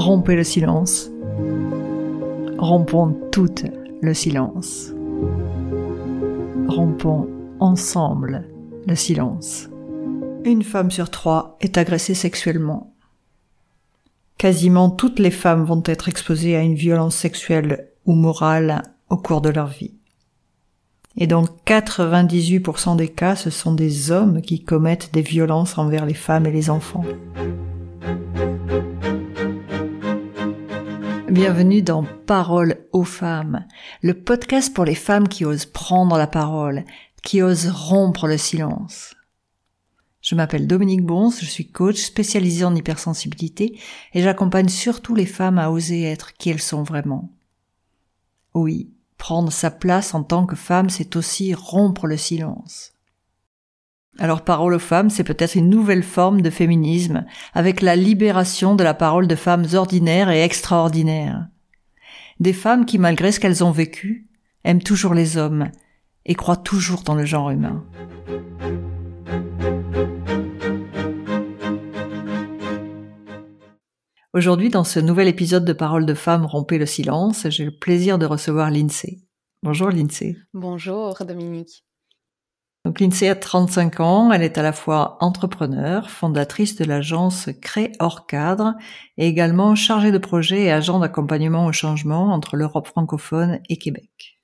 Rompez 0.00 0.34
le 0.34 0.44
silence. 0.44 1.10
Rompons 2.56 3.14
tout 3.30 3.54
le 4.00 4.14
silence. 4.14 4.94
Rompons 6.68 7.28
ensemble 7.60 8.48
le 8.86 8.94
silence. 8.94 9.68
Une 10.46 10.62
femme 10.62 10.90
sur 10.90 11.10
trois 11.10 11.58
est 11.60 11.76
agressée 11.76 12.14
sexuellement. 12.14 12.94
Quasiment 14.38 14.88
toutes 14.88 15.18
les 15.18 15.30
femmes 15.30 15.64
vont 15.64 15.82
être 15.84 16.08
exposées 16.08 16.56
à 16.56 16.62
une 16.62 16.76
violence 16.76 17.14
sexuelle 17.14 17.90
ou 18.06 18.14
morale 18.14 18.84
au 19.10 19.18
cours 19.18 19.42
de 19.42 19.50
leur 19.50 19.66
vie. 19.66 19.98
Et 21.18 21.26
dans 21.26 21.44
98% 21.66 22.96
des 22.96 23.08
cas, 23.08 23.36
ce 23.36 23.50
sont 23.50 23.74
des 23.74 24.10
hommes 24.10 24.40
qui 24.40 24.64
commettent 24.64 25.12
des 25.12 25.20
violences 25.20 25.76
envers 25.76 26.06
les 26.06 26.14
femmes 26.14 26.46
et 26.46 26.52
les 26.52 26.70
enfants. 26.70 27.04
Bienvenue 31.30 31.80
dans 31.80 32.04
Parole 32.26 32.88
aux 32.90 33.04
femmes, 33.04 33.64
le 34.02 34.14
podcast 34.14 34.74
pour 34.74 34.84
les 34.84 34.96
femmes 34.96 35.28
qui 35.28 35.44
osent 35.44 35.64
prendre 35.64 36.18
la 36.18 36.26
parole, 36.26 36.84
qui 37.22 37.40
osent 37.40 37.68
rompre 37.68 38.26
le 38.26 38.36
silence. 38.36 39.14
Je 40.22 40.34
m'appelle 40.34 40.66
Dominique 40.66 41.06
Bons, 41.06 41.38
je 41.38 41.44
suis 41.44 41.70
coach 41.70 41.98
spécialisé 41.98 42.64
en 42.64 42.74
hypersensibilité 42.74 43.78
et 44.12 44.22
j'accompagne 44.22 44.68
surtout 44.68 45.14
les 45.14 45.24
femmes 45.24 45.60
à 45.60 45.70
oser 45.70 46.02
être 46.02 46.32
qui 46.32 46.50
elles 46.50 46.60
sont 46.60 46.82
vraiment. 46.82 47.30
Oui, 48.52 48.90
prendre 49.16 49.52
sa 49.52 49.70
place 49.70 50.14
en 50.14 50.24
tant 50.24 50.46
que 50.46 50.56
femme, 50.56 50.90
c'est 50.90 51.14
aussi 51.14 51.54
rompre 51.54 52.08
le 52.08 52.16
silence. 52.16 52.92
Alors 54.20 54.44
parole 54.44 54.74
aux 54.74 54.78
femmes, 54.78 55.08
c'est 55.08 55.24
peut-être 55.24 55.54
une 55.54 55.70
nouvelle 55.70 56.02
forme 56.02 56.42
de 56.42 56.50
féminisme, 56.50 57.24
avec 57.54 57.80
la 57.80 57.96
libération 57.96 58.76
de 58.76 58.84
la 58.84 58.92
parole 58.92 59.26
de 59.26 59.34
femmes 59.34 59.64
ordinaires 59.72 60.28
et 60.28 60.42
extraordinaires. 60.42 61.48
Des 62.38 62.52
femmes 62.52 62.84
qui, 62.84 62.98
malgré 62.98 63.32
ce 63.32 63.40
qu'elles 63.40 63.64
ont 63.64 63.70
vécu, 63.70 64.28
aiment 64.62 64.82
toujours 64.82 65.14
les 65.14 65.38
hommes 65.38 65.70
et 66.26 66.34
croient 66.34 66.58
toujours 66.58 67.00
dans 67.00 67.14
le 67.14 67.24
genre 67.24 67.48
humain. 67.48 67.82
Aujourd'hui, 74.34 74.68
dans 74.68 74.84
ce 74.84 75.00
nouvel 75.00 75.28
épisode 75.28 75.64
de 75.64 75.72
Parole 75.72 76.04
de 76.04 76.14
femmes 76.14 76.44
rompez 76.44 76.76
le 76.76 76.84
silence, 76.84 77.48
j'ai 77.48 77.64
le 77.64 77.74
plaisir 77.78 78.18
de 78.18 78.26
recevoir 78.26 78.70
Lindsay. 78.70 79.20
Bonjour 79.62 79.88
Lindsay. 79.88 80.36
Bonjour 80.52 81.16
Dominique. 81.26 81.84
Donc 82.84 82.98
Lindsay 82.98 83.28
a 83.28 83.34
35 83.34 84.00
ans, 84.00 84.32
elle 84.32 84.42
est 84.42 84.56
à 84.56 84.62
la 84.62 84.72
fois 84.72 85.18
entrepreneur, 85.20 86.08
fondatrice 86.08 86.76
de 86.76 86.84
l'agence 86.84 87.50
Cré 87.60 87.92
hors 87.98 88.26
cadre 88.26 88.74
et 89.18 89.26
également 89.26 89.74
chargée 89.74 90.12
de 90.12 90.18
projet 90.18 90.62
et 90.62 90.72
agent 90.72 90.98
d'accompagnement 90.98 91.66
au 91.66 91.72
changement 91.72 92.32
entre 92.32 92.56
l'Europe 92.56 92.86
francophone 92.86 93.60
et 93.68 93.76
Québec. 93.76 94.40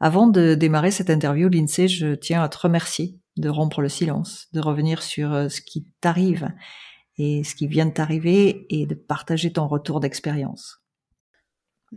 Avant 0.00 0.26
de 0.26 0.54
démarrer 0.54 0.90
cette 0.90 1.10
interview, 1.10 1.48
Lindsay, 1.48 1.88
je 1.88 2.14
tiens 2.14 2.42
à 2.42 2.48
te 2.48 2.58
remercier 2.58 3.18
de 3.36 3.48
rompre 3.50 3.82
le 3.82 3.88
silence, 3.90 4.48
de 4.52 4.60
revenir 4.60 5.02
sur 5.02 5.32
euh, 5.32 5.48
ce 5.48 5.60
qui 5.60 5.86
t'arrive 6.00 6.50
et 7.18 7.44
ce 7.44 7.54
qui 7.54 7.66
vient 7.66 7.86
de 7.86 7.92
t'arriver 7.92 8.66
et 8.70 8.86
de 8.86 8.94
partager 8.94 9.52
ton 9.52 9.66
retour 9.66 10.00
d'expérience. 10.00 10.82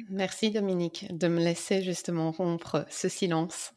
Merci 0.10 0.52
Dominique 0.52 1.08
de 1.12 1.28
me 1.28 1.40
laisser 1.40 1.82
justement 1.82 2.32
rompre 2.32 2.86
ce 2.90 3.10
silence. 3.10 3.74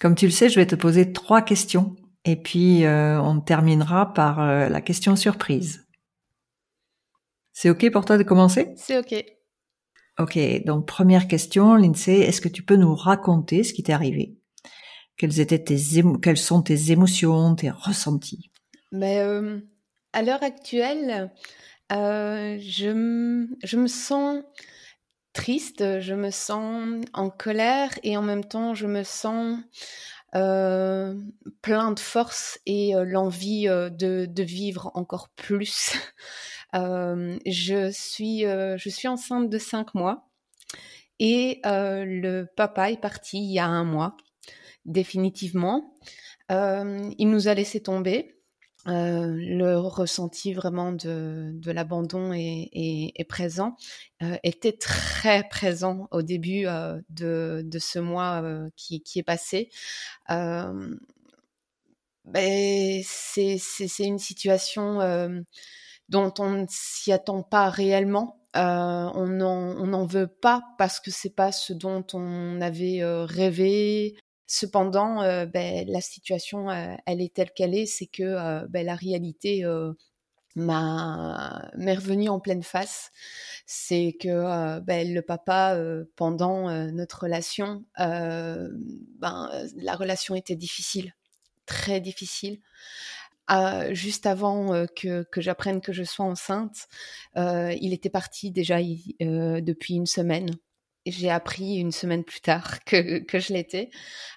Comme 0.00 0.14
tu 0.14 0.26
le 0.26 0.32
sais, 0.32 0.48
je 0.48 0.56
vais 0.56 0.66
te 0.66 0.74
poser 0.74 1.12
trois 1.12 1.42
questions 1.42 1.96
et 2.24 2.36
puis 2.36 2.84
euh, 2.84 3.20
on 3.20 3.40
terminera 3.40 4.12
par 4.12 4.40
euh, 4.40 4.68
la 4.68 4.80
question 4.80 5.16
surprise. 5.16 5.86
C'est 7.52 7.70
OK 7.70 7.90
pour 7.90 8.04
toi 8.04 8.18
de 8.18 8.22
commencer? 8.22 8.74
C'est 8.76 8.98
OK. 8.98 9.14
Ok, 10.18 10.38
donc 10.64 10.86
première 10.86 11.28
question, 11.28 11.74
Lindsay, 11.74 12.20
est-ce 12.20 12.40
que 12.40 12.48
tu 12.48 12.62
peux 12.62 12.76
nous 12.76 12.94
raconter 12.94 13.64
ce 13.64 13.72
qui 13.72 13.82
t'est 13.82 13.92
arrivé? 13.92 14.36
Quelles 15.16 15.40
étaient 15.40 15.62
tes 15.62 15.78
quelles 16.22 16.36
sont 16.36 16.62
tes 16.62 16.90
émotions, 16.90 17.54
tes 17.54 17.70
ressentis? 17.70 18.50
Mais 18.92 19.20
euh, 19.20 19.60
à 20.12 20.22
l'heure 20.22 20.42
actuelle, 20.42 21.30
je, 21.90 23.46
je, 23.62 23.76
me 23.76 23.86
sens 23.86 24.42
triste, 25.36 26.00
je 26.00 26.14
me 26.14 26.30
sens 26.30 27.04
en 27.12 27.28
colère 27.28 27.90
et 28.02 28.16
en 28.16 28.22
même 28.22 28.44
temps 28.44 28.72
je 28.72 28.86
me 28.86 29.02
sens 29.02 29.58
euh, 30.34 31.14
plein 31.60 31.92
de 31.92 32.00
force 32.00 32.58
et 32.64 32.96
euh, 32.96 33.04
l'envie 33.04 33.68
euh, 33.68 33.90
de, 33.90 34.26
de, 34.26 34.42
vivre 34.42 34.90
encore 34.94 35.28
plus. 35.28 35.94
je, 36.72 37.90
suis, 37.92 38.40
je 38.40 38.88
suis 38.88 39.08
enceinte 39.08 39.50
de 39.50 39.58
cinq 39.58 39.94
mois 39.94 40.28
et 41.18 41.60
le 41.64 42.44
papa 42.56 42.90
est 42.90 43.00
parti 43.00 43.38
il 43.38 43.52
y 43.52 43.58
a 43.58 43.66
un 43.66 43.84
mois, 43.84 44.16
définitivement. 44.86 45.94
il 46.50 47.30
nous 47.30 47.48
a 47.48 47.54
laissé 47.54 47.82
tomber. 47.82 48.35
Euh, 48.88 49.32
le 49.34 49.78
ressenti 49.78 50.52
vraiment 50.52 50.92
de, 50.92 51.72
l'abandon 51.72 52.32
est, 52.32 53.26
présent, 53.28 53.76
euh, 54.22 54.36
était 54.44 54.76
très 54.76 55.48
présent 55.48 56.06
au 56.12 56.22
début 56.22 56.66
euh, 56.66 57.00
de, 57.10 57.66
ce 57.80 57.98
mois 57.98 58.42
qui, 58.76 59.02
est 59.16 59.22
passé. 59.24 59.70
Ben, 60.28 60.98
c'est 63.04 63.58
une 64.00 64.18
situation 64.18 65.44
dont 66.08 66.32
on 66.38 66.50
ne 66.50 66.66
s'y 66.68 67.12
attend 67.12 67.42
pas 67.42 67.70
réellement. 67.70 68.40
on 68.54 69.26
n'en 69.26 70.06
veut 70.06 70.28
pas 70.28 70.62
parce 70.78 71.00
que 71.00 71.10
c'est 71.10 71.34
pas 71.34 71.50
ce 71.50 71.72
dont 71.72 72.06
on 72.12 72.60
avait 72.60 73.00
rêvé, 73.02 74.16
Cependant, 74.46 75.22
euh, 75.22 75.44
ben, 75.44 75.84
la 75.88 76.00
situation, 76.00 76.70
euh, 76.70 76.94
elle 77.06 77.20
est 77.20 77.34
telle 77.34 77.50
qu'elle 77.50 77.74
est, 77.74 77.86
c'est 77.86 78.06
que 78.06 78.22
euh, 78.22 78.66
ben, 78.68 78.86
la 78.86 78.94
réalité 78.94 79.64
m'a 80.54 81.70
m'est 81.76 81.94
revenue 81.94 82.28
en 82.28 82.40
pleine 82.40 82.62
face. 82.62 83.10
C'est 83.66 84.16
que 84.20 84.80
ben, 84.80 85.12
le 85.12 85.22
papa, 85.22 85.78
pendant 86.14 86.70
notre 86.92 87.24
relation, 87.24 87.84
ben, 87.98 89.50
la 89.76 89.96
relation 89.96 90.34
était 90.36 90.56
difficile, 90.56 91.14
très 91.66 92.00
difficile. 92.00 92.60
juste 93.90 94.26
avant 94.26 94.86
que, 94.96 95.24
que 95.24 95.40
j'apprenne 95.40 95.80
que 95.80 95.92
je 95.92 96.04
sois 96.04 96.26
enceinte, 96.26 96.88
il 97.36 97.92
était 97.92 98.10
parti 98.10 98.50
déjà 98.52 98.78
depuis 98.80 99.94
une 99.94 100.06
semaine 100.06 100.50
j'ai 101.06 101.30
appris 101.30 101.76
une 101.76 101.92
semaine 101.92 102.24
plus 102.24 102.40
tard 102.40 102.80
que, 102.84 103.24
je 103.32 103.52
l'étais, 103.52 103.90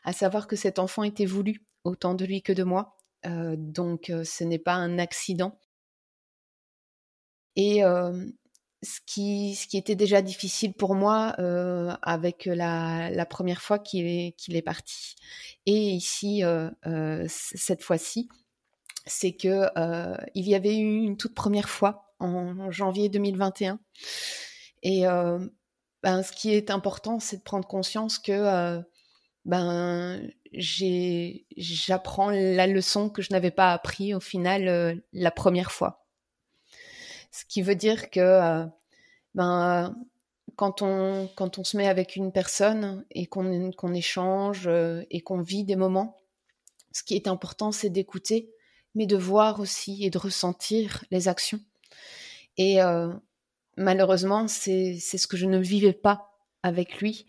à 0.03 0.13
savoir 0.13 0.47
que 0.47 0.55
cet 0.55 0.79
enfant 0.79 1.03
était 1.03 1.25
voulu, 1.25 1.65
autant 1.83 2.13
de 2.13 2.25
lui 2.25 2.41
que 2.41 2.53
de 2.53 2.63
moi. 2.63 2.95
Euh, 3.25 3.55
donc 3.57 4.09
euh, 4.09 4.23
ce 4.23 4.43
n'est 4.43 4.59
pas 4.59 4.75
un 4.75 4.97
accident. 4.97 5.59
Et 7.55 7.83
euh, 7.83 8.25
ce, 8.83 8.99
qui, 9.05 9.57
était 9.73 9.95
déjà 9.95 10.21
difficile 10.21 10.73
pour 10.73 10.95
moi 10.95 11.35
avec 12.03 12.45
la, 12.45 13.25
première 13.29 13.61
fois 13.61 13.79
qu'il 13.79 14.05
est, 14.07 14.61
parti, 14.63 15.15
et 15.65 15.73
ici, 15.73 16.43
cette 17.27 17.83
fois-ci, 17.83 18.29
c'est 19.05 19.33
que 19.33 19.65
il 20.35 20.47
y 20.47 20.55
avait 20.55 20.77
eu 20.77 21.03
une 21.03 21.17
toute 21.17 21.35
première 21.35 21.67
fois 21.67 22.13
en, 22.19 22.57
en 22.59 22.71
janvier 22.71 23.09
2021. 23.09 23.79
Et 24.83 25.05
ben, 26.03 26.23
ce 26.23 26.31
qui 26.31 26.53
est 26.53 26.71
important, 26.71 27.19
c'est 27.19 27.37
de 27.37 27.41
prendre 27.41 27.67
conscience 27.67 28.19
que 28.19 28.31
euh, 28.31 28.81
ben, 29.45 30.21
j'apprends 30.53 32.29
la 32.31 32.67
leçon 32.67 33.09
que 33.09 33.21
je 33.21 33.31
n'avais 33.31 33.51
pas 33.51 33.73
appris 33.73 34.13
au 34.13 34.19
final 34.19 34.67
euh, 34.67 34.95
la 35.13 35.31
première 35.31 35.71
fois. 35.71 36.05
Ce 37.31 37.45
qui 37.45 37.61
veut 37.61 37.75
dire 37.75 38.09
que 38.09 38.19
euh, 38.19 38.65
ben, 39.35 39.95
quand, 40.55 40.81
on, 40.81 41.29
quand 41.35 41.57
on 41.59 41.63
se 41.63 41.77
met 41.77 41.87
avec 41.87 42.15
une 42.15 42.31
personne 42.31 43.05
et 43.11 43.27
qu'on 43.27 43.71
qu'on 43.71 43.93
échange 43.93 44.69
et 45.09 45.21
qu'on 45.21 45.41
vit 45.41 45.63
des 45.63 45.75
moments, 45.75 46.17
ce 46.91 47.03
qui 47.03 47.15
est 47.15 47.27
important, 47.27 47.71
c'est 47.71 47.89
d'écouter, 47.89 48.51
mais 48.95 49.05
de 49.05 49.17
voir 49.17 49.59
aussi 49.59 50.03
et 50.03 50.09
de 50.09 50.17
ressentir 50.17 51.03
les 51.11 51.27
actions. 51.27 51.59
Et 52.57 52.79
malheureusement, 53.79 54.47
c'est 54.47 54.99
ce 54.99 55.25
que 55.25 55.37
je 55.37 55.45
ne 55.45 55.57
vivais 55.57 55.93
pas 55.93 56.37
avec 56.61 56.99
lui. 56.99 57.25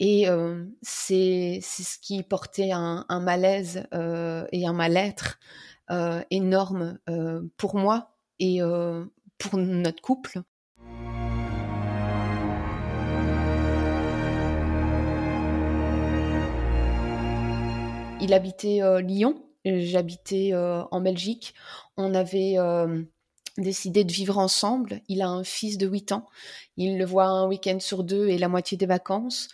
Et 0.00 0.28
euh, 0.28 0.64
c'est 0.80 1.60
ce 1.60 1.98
qui 1.98 2.22
portait 2.22 2.70
un, 2.72 3.04
malaise 3.20 3.84
euh, 3.92 4.46
et 4.52 4.66
un 4.66 4.72
mal-être 4.72 5.40
euh, 5.90 6.22
énorme 6.30 6.98
pour 7.56 7.76
moi 7.76 8.14
et 8.38 8.60
pour 9.38 9.58
notre 9.58 10.00
couple. 10.00 10.40
Il 18.20 18.34
habitait 18.34 18.80
Lyon, 19.02 19.42
j'habitais 19.64 20.52
en 20.54 21.00
Belgique. 21.00 21.54
On 21.96 22.14
avait 22.14 22.56
décidé 23.58 24.04
de 24.04 24.12
vivre 24.12 24.38
ensemble. 24.38 25.00
Il 25.08 25.22
a 25.22 25.28
un 25.28 25.44
fils 25.44 25.78
de 25.78 25.86
8 25.86 26.12
ans. 26.12 26.26
Il 26.76 26.98
le 26.98 27.04
voit 27.04 27.26
un 27.26 27.46
week-end 27.46 27.80
sur 27.80 28.04
deux 28.04 28.28
et 28.28 28.38
la 28.38 28.48
moitié 28.48 28.78
des 28.78 28.86
vacances. 28.86 29.48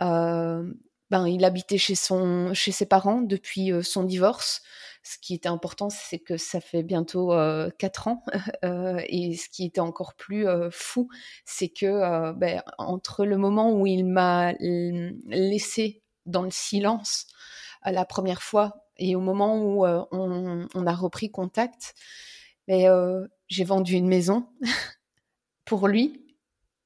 Euh, 0.00 0.72
ben, 1.10 1.26
il 1.26 1.44
habitait 1.44 1.78
chez, 1.78 1.94
son, 1.94 2.52
chez 2.52 2.72
ses 2.72 2.86
parents 2.86 3.22
depuis 3.22 3.72
euh, 3.72 3.82
son 3.82 4.04
divorce. 4.04 4.62
Ce 5.02 5.16
qui 5.18 5.34
était 5.34 5.48
important, 5.48 5.88
c'est 5.88 6.18
que 6.18 6.36
ça 6.36 6.60
fait 6.60 6.82
bientôt 6.82 7.32
euh, 7.32 7.70
4 7.78 8.08
ans. 8.08 8.22
Euh, 8.64 9.00
et 9.06 9.36
ce 9.36 9.48
qui 9.48 9.64
était 9.64 9.80
encore 9.80 10.14
plus 10.14 10.46
fou, 10.72 11.08
c'est 11.44 11.68
que 11.68 12.32
ben, 12.32 12.62
entre 12.76 13.24
le 13.24 13.36
moment 13.36 13.72
où 13.72 13.86
il 13.86 14.04
m'a 14.04 14.52
laissé 14.58 16.02
dans 16.26 16.42
le 16.42 16.50
silence 16.50 17.26
la 17.84 18.04
première 18.04 18.42
fois 18.42 18.84
et 18.96 19.14
au 19.14 19.20
moment 19.20 19.62
où 19.62 19.86
on, 19.86 20.66
on, 20.74 20.86
a 20.86 20.92
repris 20.92 21.30
contact, 21.30 21.94
ben, 22.68 23.28
j'ai 23.48 23.64
vendu 23.64 23.94
une 23.94 24.08
maison 24.08 24.46
pour 25.64 25.88
lui 25.88 26.24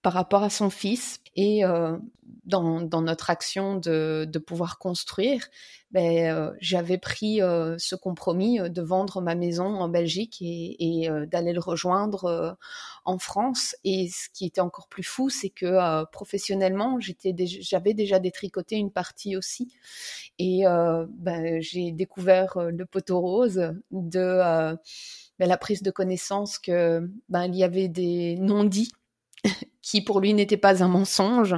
par 0.02 0.14
rapport 0.14 0.42
à 0.42 0.50
son 0.50 0.68
fils 0.68 1.20
et 1.36 1.64
euh, 1.64 1.96
dans, 2.44 2.80
notre 3.02 3.30
action 3.30 3.76
de, 3.76 4.38
pouvoir 4.44 4.78
construire, 4.78 5.46
ben, 5.92 6.26
euh, 6.26 6.52
j'avais 6.60 6.98
pris 6.98 7.40
euh, 7.40 7.76
ce 7.78 7.94
compromis 7.94 8.58
de 8.58 8.82
vendre 8.82 9.20
ma 9.20 9.34
maison 9.34 9.64
en 9.64 9.88
Belgique 9.88 10.38
et, 10.40 11.08
d'aller 11.30 11.52
le 11.52 11.60
rejoindre 11.60 12.58
en 13.04 13.18
France. 13.18 13.76
Et 13.84 14.08
ce 14.08 14.28
qui 14.34 14.44
était 14.44 14.60
encore 14.60 14.88
plus 14.88 15.04
fou, 15.04 15.30
c'est 15.30 15.50
que 15.50 16.04
professionnellement, 16.10 16.98
j'avais 17.00 17.94
déjà 17.94 18.18
détricoté 18.18 18.76
une 18.76 18.90
partie 18.90 19.36
aussi. 19.36 19.74
Et 20.38 20.64
ben, 20.64 21.62
j'ai 21.62 21.92
découvert 21.92 22.58
le 22.58 22.84
poteau 22.84 23.20
rose 23.20 23.72
de 23.92 24.76
la 25.46 25.56
prise 25.56 25.82
de 25.82 25.90
connaissance 25.90 26.58
que 26.58 27.08
ben, 27.28 27.44
il 27.44 27.56
y 27.56 27.64
avait 27.64 27.88
des 27.88 28.36
non-dits 28.38 28.92
qui 29.82 30.02
pour 30.02 30.20
lui 30.20 30.34
n'était 30.34 30.56
pas 30.56 30.82
un 30.82 30.88
mensonge. 30.88 31.56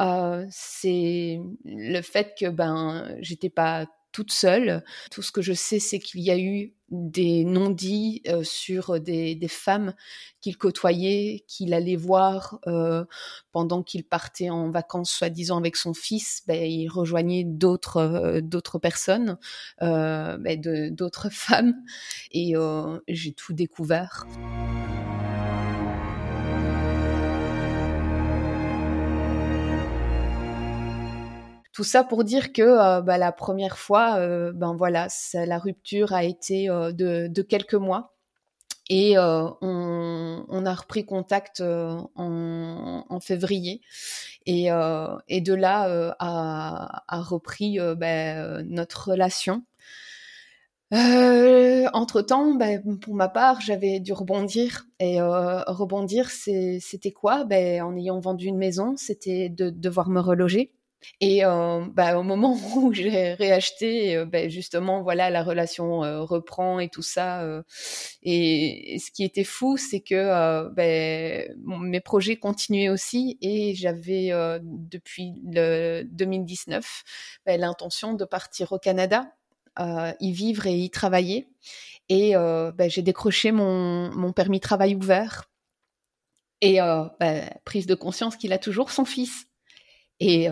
Euh, 0.00 0.46
c'est 0.50 1.40
le 1.64 2.00
fait 2.02 2.34
que 2.38 2.48
ben 2.48 3.16
j'étais 3.20 3.50
pas 3.50 3.86
toute 4.12 4.32
seule. 4.32 4.84
Tout 5.10 5.22
ce 5.22 5.32
que 5.32 5.42
je 5.42 5.52
sais, 5.52 5.78
c'est 5.78 5.98
qu'il 5.98 6.20
y 6.20 6.30
a 6.30 6.38
eu 6.38 6.74
des 6.90 7.44
non-dits 7.44 8.22
euh, 8.28 8.42
sur 8.42 9.00
des, 9.00 9.38
femmes 9.48 9.94
qu'il 10.40 10.56
côtoyait, 10.56 11.44
qu'il 11.46 11.72
allait 11.72 11.96
voir 11.96 12.58
euh, 12.66 13.04
pendant 13.52 13.82
qu'il 13.82 14.04
partait 14.04 14.50
en 14.50 14.70
vacances, 14.70 15.10
soi-disant 15.10 15.58
avec 15.58 15.76
son 15.76 15.94
fils. 15.94 16.42
Ben, 16.46 16.62
il 16.62 16.88
rejoignait 16.88 17.44
d'autres 17.44 17.98
euh, 17.98 18.78
personnes, 18.80 19.38
ben, 19.80 20.60
d'autres 20.90 21.28
femmes, 21.32 21.74
et 22.32 22.54
j'ai 23.08 23.32
tout 23.32 23.52
découvert. 23.52 24.26
Tout 31.80 31.84
ça 31.84 32.04
pour 32.04 32.24
dire 32.24 32.52
que 32.52 32.60
euh, 32.60 33.00
bah, 33.00 33.16
la 33.16 33.32
première 33.32 33.78
fois, 33.78 34.16
euh, 34.18 34.52
ben 34.52 34.76
la 35.32 35.58
rupture 35.58 36.12
a 36.12 36.24
été 36.24 36.68
euh, 36.68 36.92
de, 36.92 37.40
quelques 37.40 37.72
mois. 37.72 38.12
Et 38.90 39.16
on, 39.16 40.62
a 40.66 40.74
repris 40.74 41.06
contact 41.06 41.62
en, 41.62 43.20
février. 43.22 43.80
Et, 44.44 44.66
de 44.66 45.54
là 45.54 46.14
a, 46.18 47.20
repris 47.22 47.78
ben, 47.96 48.62
notre 48.68 49.12
relation. 49.12 49.64
Entre 50.92 52.20
temps, 52.20 52.52
ben, 52.52 52.82
pour 53.00 53.14
ma 53.14 53.30
part, 53.30 53.62
j'avais 53.62 54.00
dû 54.00 54.12
rebondir. 54.12 54.84
Et 54.98 55.18
rebondir, 55.22 56.28
c'était 56.28 57.12
quoi? 57.12 57.46
En 57.46 57.96
ayant 57.96 58.20
vendu 58.20 58.48
une 58.48 58.58
maison, 58.58 58.98
c'était 58.98 59.48
de 59.48 59.70
devoir 59.70 60.10
me 60.10 60.20
reloger. 60.20 60.74
Et 61.20 61.44
euh, 61.44 61.84
bah, 61.92 62.18
au 62.18 62.22
moment 62.22 62.54
où 62.76 62.92
j'ai 62.92 63.34
réacheté, 63.34 64.16
euh, 64.16 64.24
bah, 64.24 64.48
justement, 64.48 65.02
voilà, 65.02 65.30
la 65.30 65.42
relation 65.42 66.04
euh, 66.04 66.22
reprend 66.22 66.78
et 66.80 66.88
tout 66.88 67.02
ça. 67.02 67.44
Et, 68.22 68.98
ce 68.98 69.10
qui 69.10 69.24
était 69.24 69.44
fou, 69.44 69.76
c'est 69.76 70.00
que 70.00 70.68
bah, 70.68 71.54
mes 71.80 72.00
projets 72.00 72.36
continuaient 72.36 72.88
aussi 72.88 73.38
et 73.40 73.74
j'avais 73.74 74.30
depuis 74.62 75.34
le 75.44 76.02
2019 76.04 77.04
bah, 77.46 77.56
l'intention 77.56 78.14
de 78.14 78.24
partir 78.24 78.72
au 78.72 78.78
Canada, 78.78 79.32
y 79.78 80.32
vivre 80.32 80.66
et 80.66 80.76
y 80.76 80.90
travailler. 80.90 81.48
Et 82.08 82.34
j'ai 82.88 83.02
décroché 83.02 83.52
mon, 83.52 84.10
mon 84.10 84.32
permis 84.32 84.60
travail 84.60 84.94
ouvert 84.94 85.50
et 86.60 86.78
prise 87.64 87.86
de 87.86 87.94
conscience 87.94 88.36
qu'il 88.36 88.52
a 88.52 88.58
toujours 88.58 88.90
son 88.90 89.04
fils. 89.04 89.46
Et 90.18 90.48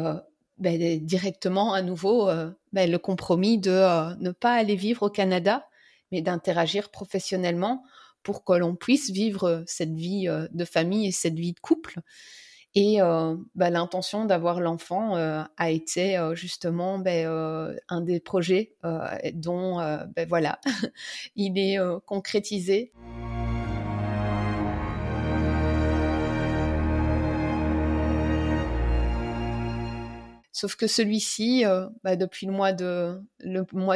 ben, 0.58 1.04
directement 1.04 1.72
à 1.72 1.82
nouveau 1.82 2.28
euh, 2.28 2.50
ben, 2.72 2.90
le 2.90 2.98
compromis 2.98 3.58
de 3.58 3.70
euh, 3.70 4.14
ne 4.20 4.30
pas 4.30 4.54
aller 4.54 4.76
vivre 4.76 5.04
au 5.04 5.10
Canada, 5.10 5.66
mais 6.10 6.20
d'interagir 6.20 6.90
professionnellement 6.90 7.84
pour 8.22 8.44
que 8.44 8.52
l'on 8.54 8.74
puisse 8.74 9.10
vivre 9.10 9.62
cette 9.66 9.94
vie 9.94 10.28
euh, 10.28 10.48
de 10.50 10.64
famille 10.64 11.06
et 11.06 11.12
cette 11.12 11.38
vie 11.38 11.52
de 11.52 11.60
couple. 11.60 12.00
Et 12.74 12.98
ben, 13.54 13.70
l'intention 13.70 14.24
d'avoir 14.24 14.60
l'enfant 14.60 15.14
a 15.16 15.70
été 15.70 16.22
justement 16.34 17.02
un 17.04 18.00
des 18.02 18.20
projets 18.20 18.74
dont 19.32 19.80
voilà, 20.28 20.60
il 21.34 21.58
est 21.58 21.78
concrétisé. 22.06 22.92
Sauf 30.58 30.74
que 30.74 30.88
celui-ci, 30.88 31.64
euh, 31.64 31.88
bah, 32.02 32.16
depuis 32.16 32.44
le 32.44 32.52
mois 32.52 32.72
de, 32.72 33.20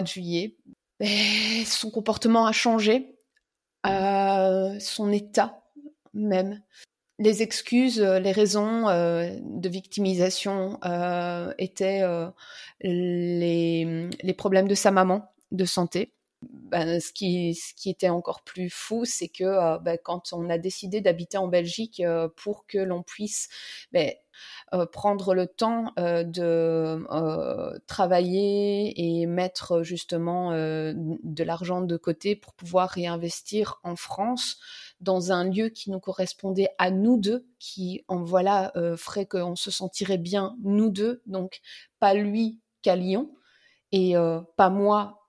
juillet, 0.05 0.55
bah, 1.01 1.07
son 1.67 1.91
comportement 1.91 2.47
a 2.47 2.53
changé, 2.53 3.17
euh, 3.85 4.79
son 4.79 5.11
état 5.11 5.61
même. 6.15 6.63
Les 7.19 7.43
excuses, 7.43 8.01
euh, 8.01 8.21
les 8.21 8.31
raisons 8.31 8.85
de 8.87 9.69
victimisation 9.69 10.79
étaient 11.59 12.05
les 12.81 14.35
problèmes 14.39 14.69
de 14.69 14.77
sa 14.77 14.93
maman 14.93 15.35
de 15.51 15.65
santé. 15.65 16.13
Ben, 16.73 17.01
ce, 17.01 17.13
qui, 17.13 17.55
ce 17.55 17.75
qui 17.75 17.91
était 17.91 18.09
encore 18.09 18.43
plus 18.43 18.71
fou, 18.71 19.05
c'est 19.05 19.29
que 19.29 19.79
ben, 19.83 19.99
quand 20.03 20.33
on 20.33 20.51
a 20.51 20.59
décidé 20.59 21.01
d'habiter 21.01 21.39
en 21.39 21.47
Belgique 21.47 22.03
pour 22.37 22.67
que 22.67 22.79
l'on 22.79 23.03
puisse 23.03 23.49
ben, 23.93 24.13
euh, 24.75 24.87
prendre 24.87 25.35
le 25.35 25.47
temps 25.47 25.93
euh, 25.99 26.25
de 26.25 27.05
euh, 27.13 27.79
travailler 27.87 29.21
et 29.21 29.27
mettre 29.27 29.83
justement 29.83 30.53
de 30.53 31.45
l'argent 31.45 31.83
de 31.83 31.97
côté 31.97 32.37
pour 32.37 32.55
pouvoir 32.55 32.89
réinvestir 32.89 33.81
en 33.83 33.97
France 33.97 34.59
dans 35.01 35.33
un 35.33 35.45
lieu 35.45 35.69
qui 35.69 35.91
nous 35.91 36.01
correspondait 36.01 36.71
à 36.79 36.91
nous 36.91 37.19
deux, 37.19 37.47
qui 37.59 38.05
en 38.09 38.23
voilà 38.23 38.73
ferait 38.97 39.27
qu'on 39.27 39.57
se 39.57 39.71
sentirait 39.71 40.19
bien 40.19 40.57
nous 40.63 40.91
deux, 40.91 41.23
donc 41.27 41.61
pas 41.99 42.15
lui 42.15 42.61
qu'à 42.83 42.97
Lyon 42.97 43.31
et 43.93 44.15
pas 44.57 44.71
moi 44.71 45.25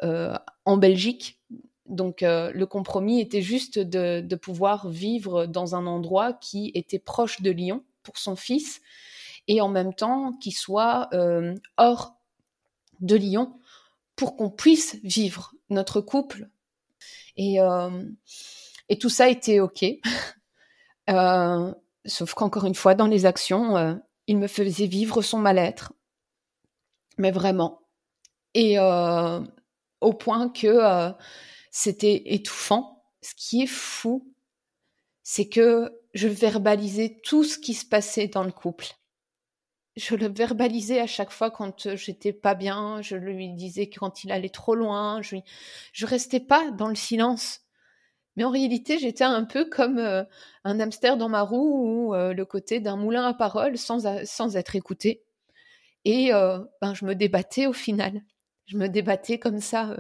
en 0.66 0.78
Belgique. 0.78 1.40
Donc 1.86 2.22
le 2.22 2.64
compromis 2.64 3.20
était 3.20 3.42
juste 3.42 3.78
de, 3.78 4.22
de, 4.22 4.36
pouvoir 4.36 4.90
vivre 4.90 5.46
dans 5.46 5.76
un 5.76 5.86
endroit 5.86 6.34
qui 6.34 6.72
était 6.74 7.00
proche 7.00 7.42
de 7.42 7.52
Lyon 7.52 7.84
pour 8.04 8.18
son 8.18 8.36
fils 8.36 8.82
et 9.48 9.62
en 9.62 9.68
même 9.68 9.94
temps 9.94 10.34
qui 10.34 10.52
soit 10.52 11.10
euh, 11.14 11.56
hors 11.78 12.16
de 13.00 13.16
Lyon 13.16 13.60
pour 14.16 14.36
qu'on 14.38 14.50
puisse 14.50 14.98
vivre 15.04 15.54
notre 15.70 16.02
couple. 16.02 16.50
Et, 17.36 17.60
euh, 17.60 18.04
et 18.90 18.98
tout 18.98 19.10
ça 19.10 19.30
était 19.30 19.60
OK. 19.60 19.84
euh, 21.10 21.74
sauf 22.06 22.34
qu'encore 22.34 22.66
une 22.66 22.76
fois, 22.76 22.96
dans 22.96 23.08
les 23.08 23.26
actions, 23.26 23.76
euh, 23.76 23.96
il 24.28 24.38
me 24.38 24.48
faisait 24.48 24.86
vivre 24.86 25.22
son 25.22 25.40
mal-être. 25.40 25.94
Mais 27.18 27.32
vraiment. 27.32 27.82
Et 28.54 28.78
euh, 28.80 29.40
au 30.02 30.14
point 30.14 30.50
que 30.50 30.68
euh, 30.68 31.12
c'était 31.72 32.24
étouffant. 32.34 33.04
Ce 33.22 33.34
qui 33.36 33.64
est 33.64 33.68
fou, 33.68 34.34
c'est 35.24 35.48
que 35.48 35.92
je 36.14 36.28
verbalisais 36.28 37.20
tout 37.24 37.44
ce 37.44 37.58
qui 37.58 37.74
se 37.74 37.86
passait 37.86 38.28
dans 38.28 38.44
le 38.44 38.52
couple 38.52 38.88
je 39.96 40.16
le 40.16 40.28
verbalisais 40.28 41.00
à 41.00 41.06
chaque 41.06 41.30
fois 41.32 41.52
quand 41.52 41.86
euh, 41.86 41.96
j'étais 41.96 42.34
pas 42.34 42.56
bien, 42.56 43.04
je 43.04 43.16
lui 43.16 43.50
disais 43.54 43.92
quand 43.92 44.24
il 44.24 44.32
allait 44.32 44.50
trop 44.50 44.74
loin, 44.74 45.22
je, 45.22 45.36
je 45.92 46.06
restais 46.08 46.40
pas 46.40 46.72
dans 46.72 46.88
le 46.88 46.96
silence. 46.96 47.62
Mais 48.36 48.44
en 48.44 48.50
réalité, 48.50 48.98
j'étais 48.98 49.24
un 49.24 49.44
peu 49.44 49.66
comme 49.66 50.00
un 50.00 50.80
hamster 50.80 51.18
dans 51.18 51.30
ma 51.30 51.44
roue 51.44 52.10
ou 52.10 52.14
le 52.16 52.44
côté 52.46 52.80
d'un 52.80 52.96
moulin 52.96 53.28
à 53.28 53.36
parole 53.36 53.78
sans, 53.78 54.26
sans 54.26 54.58
être 54.58 54.76
écouté. 54.76 55.24
Et 56.06 56.32
ben, 56.32 56.94
je 56.96 57.06
me 57.06 57.14
débattais 57.14 57.68
au 57.68 57.74
final. 57.74 58.24
Je 58.66 58.78
me 58.78 58.88
débattais 58.88 59.40
comme 59.40 59.60
ça, 59.60 59.98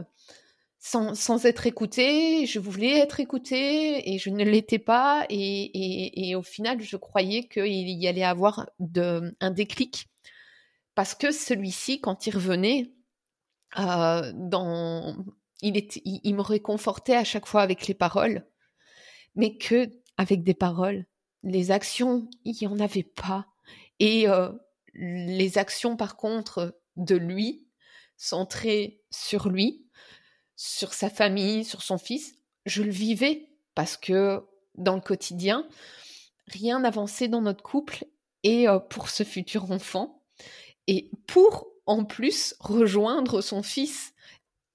sans, 0.79 1.15
sans, 1.15 1.45
être 1.45 1.67
écoutée. 1.67 2.45
Je 2.45 2.59
voulais 2.59 2.99
être 2.99 3.19
écoutée 3.19 4.13
et 4.13 4.17
je 4.17 4.29
ne 4.29 4.43
l'étais 4.43 4.79
pas. 4.79 5.25
Et, 5.29 5.37
et, 5.37 6.29
et, 6.29 6.35
au 6.35 6.43
final, 6.43 6.81
je 6.81 6.97
croyais 6.97 7.47
qu'il 7.47 7.89
y 7.89 8.07
allait 8.07 8.23
avoir 8.23 8.69
de, 8.79 9.35
un 9.39 9.51
déclic. 9.51 10.09
Parce 10.95 11.15
que 11.15 11.31
celui-ci, 11.31 11.99
quand 11.99 12.27
il 12.27 12.35
revenait, 12.35 12.91
euh, 13.79 14.31
dans, 14.35 15.15
il, 15.61 15.87
il, 16.05 16.35
me 16.35 16.41
réconfortait 16.41 17.15
à 17.15 17.23
chaque 17.23 17.47
fois 17.47 17.61
avec 17.61 17.87
les 17.87 17.95
paroles, 17.95 18.45
mais 19.35 19.57
que 19.57 19.89
avec 20.17 20.43
des 20.43 20.53
paroles. 20.53 21.05
Les 21.43 21.71
actions, 21.71 22.29
il 22.45 22.55
n'y 22.59 22.67
en 22.67 22.79
avait 22.79 23.03
pas. 23.03 23.47
Et 23.99 24.27
euh, 24.27 24.51
les 24.93 25.57
actions, 25.57 25.97
par 25.97 26.15
contre, 26.15 26.79
de 26.95 27.15
lui, 27.15 27.62
centrées 28.23 29.01
sur 29.11 29.49
lui, 29.49 29.85
sur 30.55 30.93
sa 30.93 31.09
famille, 31.09 31.65
sur 31.65 31.81
son 31.81 31.97
fils, 31.97 32.35
je 32.65 32.81
le 32.81 32.91
vivais 32.91 33.49
parce 33.75 33.97
que 33.97 34.41
dans 34.75 34.95
le 34.95 35.01
quotidien, 35.01 35.67
rien 36.47 36.79
n'avançait 36.79 37.27
dans 37.27 37.41
notre 37.41 37.63
couple 37.63 38.05
et 38.43 38.67
euh, 38.69 38.79
pour 38.79 39.09
ce 39.09 39.23
futur 39.23 39.71
enfant. 39.71 40.23
Et 40.87 41.11
pour 41.27 41.67
en 41.85 42.05
plus 42.05 42.55
rejoindre 42.59 43.41
son 43.41 43.61
fils. 43.61 44.13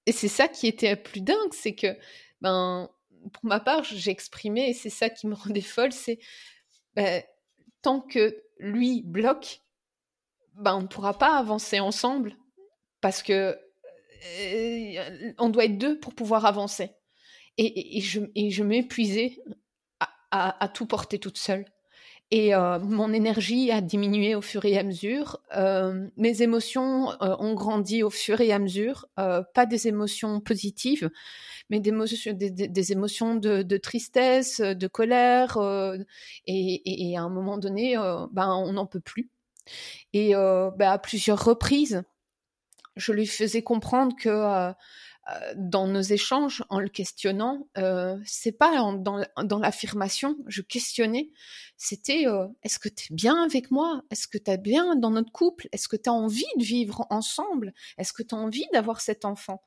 Et 0.05 0.11
c'est 0.11 0.27
ça 0.27 0.47
qui 0.47 0.67
était 0.67 0.95
plus 0.95 1.21
dingue, 1.21 1.53
c'est 1.53 1.73
que, 1.73 1.97
ben, 2.41 2.89
pour 3.33 3.45
ma 3.45 3.59
part, 3.59 3.83
j'ai 3.83 4.11
exprimé, 4.11 4.69
et 4.69 4.73
c'est 4.73 4.89
ça 4.89 5.09
qui 5.09 5.27
me 5.27 5.33
rendait 5.33 5.61
folle, 5.61 5.91
c'est 5.91 6.19
ben, 6.95 7.23
tant 7.81 7.99
que 7.99 8.43
lui 8.59 9.01
bloque, 9.01 9.61
ben, 10.53 10.75
on 10.75 10.81
ne 10.83 10.87
pourra 10.87 11.17
pas 11.17 11.37
avancer 11.37 11.79
ensemble 11.79 12.35
parce 13.01 13.23
que 13.23 13.57
euh, 14.25 15.33
on 15.37 15.49
doit 15.49 15.65
être 15.65 15.77
deux 15.77 15.99
pour 15.99 16.13
pouvoir 16.13 16.45
avancer. 16.45 16.91
Et, 17.57 17.99
je, 17.99 18.21
je 18.35 18.63
m'épuisais 18.63 19.37
à, 20.31 20.71
tout 20.73 20.85
porter 20.85 21.19
toute 21.19 21.37
seule. 21.37 21.65
Et 22.31 22.55
euh, 22.55 22.79
mon 22.79 23.11
énergie 23.11 23.69
a 23.69 23.81
diminué 23.81 24.33
au 24.33 24.41
fur 24.41 24.63
et 24.63 24.77
à 24.77 24.83
mesure. 24.83 25.41
Euh, 25.57 26.07
mes 26.15 26.41
émotions 26.41 27.09
ont 27.19 27.53
grandi 27.55 28.01
au 28.01 28.09
fur 28.09 28.39
et 28.39 28.53
à 28.53 28.59
mesure. 28.59 29.07
Pas 29.17 29.65
des 29.67 29.89
émotions 29.89 30.39
positives, 30.39 31.09
mais 31.69 31.81
des, 31.81 31.89
émotions, 32.93 33.35
de, 33.35 33.77
tristesse, 33.77 34.61
de 34.61 34.87
colère. 34.87 35.57
Et, 36.47 37.09
et, 37.11 37.17
à 37.17 37.23
un 37.23 37.29
moment 37.29 37.57
donné, 37.57 37.97
ben, 38.31 38.55
on 38.55 38.71
n'en 38.71 38.85
peut 38.85 39.01
plus. 39.01 39.29
Et 40.13 40.31
ben, 40.31 40.91
à 40.91 40.97
plusieurs 40.97 41.43
reprises, 41.43 42.03
je 42.99 43.11
lui 43.11 43.25
faisais 43.25 43.63
comprendre 43.63 44.15
que 44.15 44.29
euh, 44.29 44.71
euh, 45.29 45.53
dans 45.55 45.87
nos 45.87 46.01
échanges, 46.01 46.63
en 46.69 46.79
le 46.79 46.89
questionnant, 46.89 47.67
euh, 47.77 48.17
c'est 48.25 48.51
pas 48.51 48.71
dans, 48.97 49.59
l'affirmation, 49.59 50.37
je 50.47 50.61
questionnais, 50.61 51.29
c'était 51.77 52.27
euh, 52.27 52.47
est-ce 52.63 52.79
que 52.79 52.89
tu 52.89 53.11
es 53.11 53.15
bien 53.15 53.43
avec 53.43 53.69
moi? 53.69 54.03
Est-ce 54.11 54.27
que 54.27 54.37
tu 54.37 54.49
es 54.49 54.57
bien 54.57 54.95
dans 54.95 55.11
notre 55.11 55.31
couple? 55.31 55.67
Est-ce 55.71 55.87
que 55.87 55.97
tu 55.97 56.09
as 56.09 56.13
envie 56.13 56.45
de 56.57 56.63
vivre 56.63 57.05
ensemble? 57.09 57.73
Est-ce 57.97 58.13
que 58.13 58.23
tu 58.23 58.33
as 58.33 58.37
envie 58.37 58.65
d'avoir 58.73 59.01
cet 59.01 59.25
enfant? 59.25 59.61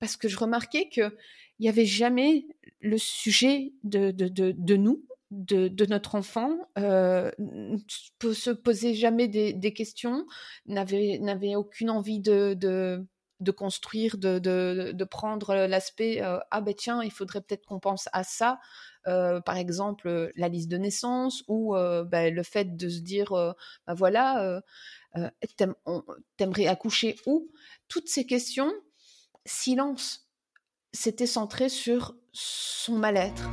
Parce 0.00 0.16
que 0.16 0.28
je 0.28 0.38
remarquais 0.38 0.88
que 0.88 1.16
il 1.58 1.62
n'y 1.62 1.68
avait 1.70 1.86
jamais 1.86 2.46
le 2.80 2.98
sujet 2.98 3.72
de, 3.82 4.10
de, 4.10 4.28
de 4.28 4.76
nous, 4.76 5.02
de, 5.30 5.86
notre 5.86 6.14
enfant, 6.14 6.56
euh, 6.78 7.30
se 8.32 8.50
posait 8.50 8.94
jamais 8.94 9.28
des, 9.28 9.72
questions, 9.74 10.26
n'avait, 10.66 11.56
aucune 11.56 11.90
envie 11.90 12.20
de, 12.20 12.54
de, 12.54 13.06
de 13.40 13.50
construire, 13.50 14.16
de, 14.18 14.38
de, 14.38 15.04
prendre 15.04 15.54
l'aspect 15.54 16.22
euh, 16.22 16.38
ah 16.50 16.60
ben 16.60 16.74
tiens, 16.74 17.02
il 17.02 17.10
faudrait 17.10 17.40
peut-être 17.40 17.66
qu'on 17.66 17.80
pense 17.80 18.08
à 18.12 18.24
ça. 18.24 18.58
Euh, 19.06 19.40
par 19.40 19.56
exemple, 19.56 20.32
la 20.36 20.48
liste 20.48 20.68
de 20.68 20.78
naissance 20.78 21.44
ou 21.48 21.76
euh, 21.76 22.04
ben, 22.04 22.34
le 22.34 22.42
fait 22.42 22.76
de 22.76 22.88
se 22.88 23.00
dire 23.00 23.32
ben 23.86 23.94
voilà, 23.94 24.62
t'aimerais 26.36 26.66
accoucher 26.66 27.16
où? 27.26 27.50
Toutes 27.88 28.08
ces 28.08 28.26
questions, 28.26 28.72
silence. 29.44 30.28
C'était 30.92 31.26
centré 31.26 31.68
sur 31.68 32.16
son 32.32 32.96
mal-être. 32.96 33.50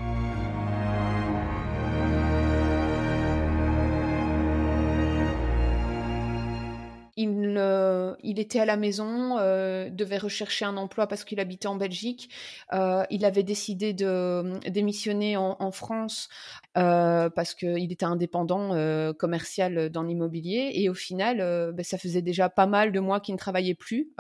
Euh, 7.64 8.16
il, 8.24 8.40
était 8.40 8.60
à 8.60 8.66
la 8.66 8.78
maison, 8.78 9.38
euh, 9.40 9.90
devait 9.90 10.18
rechercher 10.18 10.66
un 10.66 10.78
emploi 10.78 11.08
parce 11.08 11.24
qu'il 11.24 11.40
habitait 11.40 11.68
en 11.68 11.76
Belgique. 11.76 12.30
Euh, 12.74 13.04
il 13.10 13.26
avait 13.26 13.44
décidé 13.44 13.94
de 13.94 14.60
démissionner 14.70 15.38
en, 15.38 15.72
France 15.72 16.30
parce 16.74 17.54
qu'il 17.54 17.92
était 17.92 18.06
indépendant 18.06 18.70
commercial 19.14 19.90
dans 19.90 20.04
l'immobilier. 20.04 20.72
Et 20.74 20.90
au 20.90 20.94
final, 20.94 21.38
ben, 21.74 21.84
ça 21.84 21.98
faisait 21.98 22.22
déjà 22.22 22.50
pas 22.50 22.68
mal 22.68 22.92
de 22.92 23.00
mois 23.00 23.20
qu'il 23.20 23.34
ne 23.34 23.40
travaillait 23.40 23.76
plus 23.76 24.12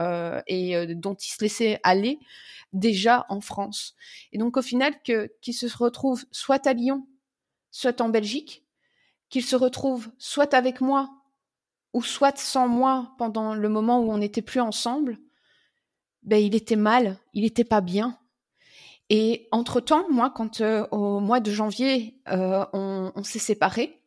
et 0.47 0.95
dont 0.95 1.15
il 1.15 1.29
se 1.29 1.43
laissait 1.43 1.79
aller 1.83 2.19
déjà 2.71 3.25
en 3.29 3.41
France. 3.41 3.95
Et 4.31 4.37
donc 4.37 4.57
au 4.57 4.61
final, 4.61 4.93
qu'il 5.03 5.53
se 5.53 5.77
retrouve 5.77 6.25
soit 6.31 6.65
à 6.65 6.73
Lyon, 6.73 7.05
soit 7.71 8.01
en 8.01 8.09
Belgique, 8.09 8.63
qu'il 9.29 9.43
se 9.43 9.55
retrouve 9.55 10.09
soit 10.17 10.53
avec 10.53 10.81
moi 10.81 11.22
ou 11.93 12.01
soit 12.01 12.37
sans 12.37 12.67
moi 12.67 13.13
pendant 13.17 13.53
le 13.53 13.69
moment 13.69 13.99
où 13.99 14.11
on 14.11 14.17
n'était 14.17 14.41
plus 14.41 14.59
ensemble, 14.59 15.17
ben 16.23 16.37
il 16.37 16.55
était 16.55 16.75
mal, 16.75 17.17
il 17.33 17.45
était 17.45 17.63
pas 17.63 17.81
bien. 17.81 18.17
Et 19.09 19.47
entre 19.51 19.79
temps, 19.79 20.09
moi, 20.09 20.31
quand 20.35 20.61
euh, 20.61 20.87
au 20.91 21.19
mois 21.19 21.39
de 21.39 21.51
janvier 21.51 22.17
euh, 22.29 22.65
on, 22.73 23.23
s'est 23.23 23.39
séparés, 23.39 23.99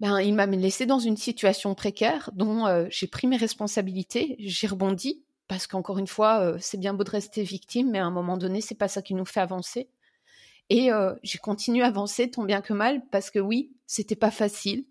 ben 0.00 0.20
il 0.20 0.34
m'a 0.34 0.46
laissé 0.46 0.86
dans 0.86 0.98
une 0.98 1.16
situation 1.16 1.74
précaire 1.74 2.30
dont 2.34 2.66
euh, 2.66 2.86
j'ai 2.90 3.06
pris 3.06 3.26
mes 3.26 3.36
responsabilités, 3.36 4.36
j'ai 4.38 4.66
rebondi 4.66 5.24
parce 5.48 5.66
qu'encore 5.66 5.98
une 5.98 6.06
fois, 6.06 6.54
c'est 6.60 6.78
bien 6.78 6.94
beau 6.94 7.02
de 7.02 7.10
rester 7.10 7.42
victime, 7.42 7.90
mais 7.90 7.98
à 7.98 8.06
un 8.06 8.12
moment 8.12 8.36
donné, 8.36 8.60
c'est 8.60 8.76
pas 8.76 8.86
ça 8.86 9.02
qui 9.02 9.14
nous 9.14 9.24
fait 9.24 9.40
avancer. 9.40 9.88
Et 10.68 10.90
j'ai 11.24 11.38
continué 11.38 11.82
à 11.82 11.88
avancer 11.88 12.30
tant 12.30 12.44
bien 12.44 12.60
que 12.60 12.72
mal 12.72 13.02
parce 13.10 13.32
que 13.32 13.40
oui, 13.40 13.72
c'était 13.84 14.14
pas 14.14 14.30
facile 14.30 14.84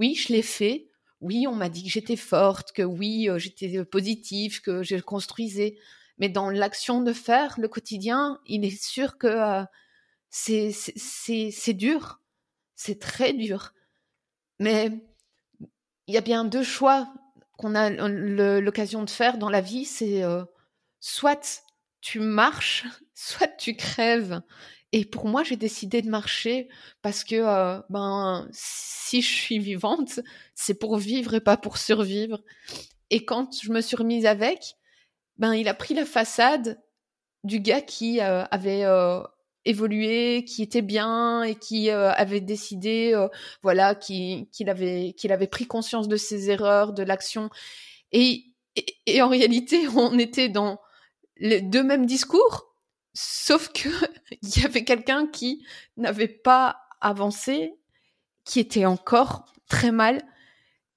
oui, 0.00 0.14
je 0.14 0.32
l'ai 0.32 0.42
fait. 0.42 0.88
Oui, 1.20 1.46
on 1.46 1.54
m'a 1.54 1.68
dit 1.68 1.84
que 1.84 1.90
j'étais 1.90 2.16
forte, 2.16 2.72
que 2.72 2.82
oui, 2.82 3.28
euh, 3.28 3.38
j'étais 3.38 3.76
euh, 3.76 3.84
positive, 3.84 4.62
que 4.62 4.82
je 4.82 4.96
construisais. 4.96 5.76
Mais 6.18 6.30
dans 6.30 6.48
l'action 6.48 7.02
de 7.02 7.12
faire, 7.12 7.60
le 7.60 7.68
quotidien, 7.68 8.40
il 8.46 8.64
est 8.64 8.82
sûr 8.82 9.18
que 9.18 9.26
euh, 9.26 9.62
c'est 10.30 10.72
c'est 10.72 11.74
dur. 11.74 12.20
C'est 12.76 12.98
très 12.98 13.34
dur. 13.34 13.74
Mais 14.58 14.90
il 16.06 16.14
y 16.14 16.18
a 16.18 16.22
bien 16.22 16.44
deux 16.46 16.62
choix 16.62 17.12
qu'on 17.58 17.74
a 17.74 17.90
l'occasion 17.90 19.04
de 19.04 19.10
faire 19.10 19.36
dans 19.36 19.50
la 19.50 19.60
vie. 19.60 19.84
C'est 19.84 20.22
soit 21.00 21.62
tu 22.00 22.20
marches, 22.20 22.86
soit 23.14 23.48
tu 23.48 23.76
crèves. 23.76 24.40
Et 24.92 25.04
pour 25.04 25.26
moi, 25.26 25.44
j'ai 25.44 25.56
décidé 25.56 26.02
de 26.02 26.10
marcher 26.10 26.68
parce 27.02 27.22
que 27.24 27.36
euh, 27.36 27.80
ben 27.90 28.48
si 28.52 29.22
je 29.22 29.32
suis 29.32 29.58
vivante, 29.58 30.20
c'est 30.54 30.74
pour 30.74 30.96
vivre 30.96 31.34
et 31.34 31.40
pas 31.40 31.56
pour 31.56 31.78
survivre. 31.78 32.42
Et 33.10 33.24
quand 33.24 33.60
je 33.62 33.72
me 33.72 33.80
suis 33.80 33.96
remise 33.96 34.26
avec, 34.26 34.76
ben 35.38 35.54
il 35.54 35.68
a 35.68 35.74
pris 35.74 35.94
la 35.94 36.04
façade 36.04 36.80
du 37.44 37.60
gars 37.60 37.80
qui 37.80 38.20
euh, 38.20 38.44
avait 38.50 38.84
euh, 38.84 39.22
évolué, 39.64 40.44
qui 40.44 40.62
était 40.62 40.82
bien 40.82 41.42
et 41.42 41.54
qui 41.54 41.90
avait 41.90 42.40
décidé, 42.40 43.12
euh, 43.14 43.28
voilà, 43.62 43.94
qu'il 43.94 44.48
avait 44.68 45.14
qu'il 45.16 45.32
avait 45.32 45.46
pris 45.46 45.66
conscience 45.66 46.08
de 46.08 46.16
ses 46.16 46.50
erreurs, 46.50 46.92
de 46.92 47.02
l'action. 47.02 47.50
Et, 48.12 48.46
et 49.06 49.22
en 49.22 49.28
réalité, 49.28 49.86
on 49.96 50.18
était 50.18 50.48
dans 50.48 50.80
les 51.36 51.60
deux 51.60 51.82
mêmes 51.82 52.06
discours 52.06 52.70
Sauf 53.12 53.70
que 53.72 53.88
il 54.56 54.62
y 54.62 54.66
avait 54.66 54.84
quelqu'un 54.84 55.26
qui 55.26 55.64
n'avait 55.96 56.28
pas 56.28 56.82
avancé, 57.00 57.74
qui 58.44 58.60
était 58.60 58.86
encore 58.86 59.44
très 59.68 59.92
mal, 59.92 60.22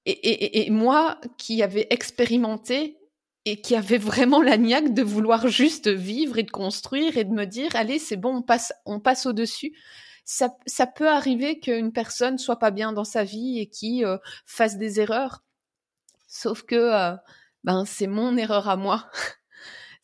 et, 0.06 0.70
moi 0.70 1.22
qui 1.38 1.64
avais 1.64 1.88
expérimenté 1.90 2.98
et 3.46 3.62
qui 3.62 3.76
avait 3.76 3.98
vraiment 3.98 4.42
la 4.42 4.58
niaque 4.58 4.94
de 4.94 5.02
vouloir 5.02 5.48
juste 5.48 5.88
vivre 5.88 6.38
et 6.38 6.44
de 6.44 6.52
construire 6.52 7.18
et 7.18 7.24
de 7.24 7.32
me 7.32 7.46
dire 7.46 7.74
allez 7.76 8.00
c'est 8.00 8.18
bon 8.18 8.38
on 8.38 8.42
passe 8.42 8.74
on 8.86 9.00
passe 9.00 9.26
au 9.26 9.32
dessus. 9.34 9.74
Ça, 10.26 10.56
ça 10.66 10.88
peut 10.88 11.10
arriver 11.10 11.60
qu'une 11.60 11.94
personne 11.94 12.38
soit 12.38 12.60
pas 12.60 12.72
bien 12.72 12.92
dans 12.92 13.04
sa 13.06 13.24
vie 13.24 13.60
et 13.60 13.68
qui 13.68 14.04
euh, 14.06 14.18
fasse 14.46 14.78
des 14.78 15.00
erreurs. 15.00 15.44
Sauf 16.28 16.64
que 16.64 16.76
euh, 16.76 17.16
ben 17.64 17.86
c'est 17.86 18.08
mon 18.08 18.36
erreur 18.36 18.68
à 18.68 18.76
moi 18.76 19.10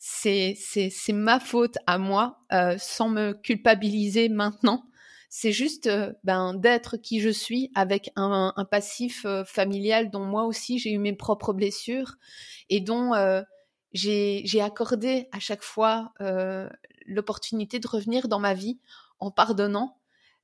c'est 0.02 1.12
ma 1.12 1.38
faute 1.38 1.76
à 1.86 1.98
moi 1.98 2.40
euh, 2.52 2.76
sans 2.78 3.10
me 3.10 3.34
culpabiliser 3.34 4.30
maintenant. 4.30 4.82
C'est 5.28 5.52
juste 5.52 5.86
euh, 5.86 6.12
ben 6.24 6.54
d'être 6.54 6.96
qui 6.96 7.20
je 7.20 7.28
suis 7.28 7.70
avec 7.74 8.10
un, 8.16 8.54
passif 8.70 9.24
euh, 9.26 9.44
familial 9.44 10.10
dont 10.10 10.24
moi 10.24 10.44
aussi 10.44 10.78
j'ai 10.78 10.90
eu 10.90 10.98
mes 10.98 11.12
propres 11.12 11.52
blessures 11.52 12.16
et 12.70 12.80
dont 12.80 13.12
j'ai 13.92 14.60
accordé 14.62 15.28
à 15.32 15.38
chaque 15.38 15.62
fois 15.62 16.12
l'opportunité 17.06 17.78
de 17.78 17.88
revenir 17.88 18.28
dans 18.28 18.38
ma 18.38 18.54
vie 18.54 18.80
en 19.18 19.30
pardonnant, 19.30 19.98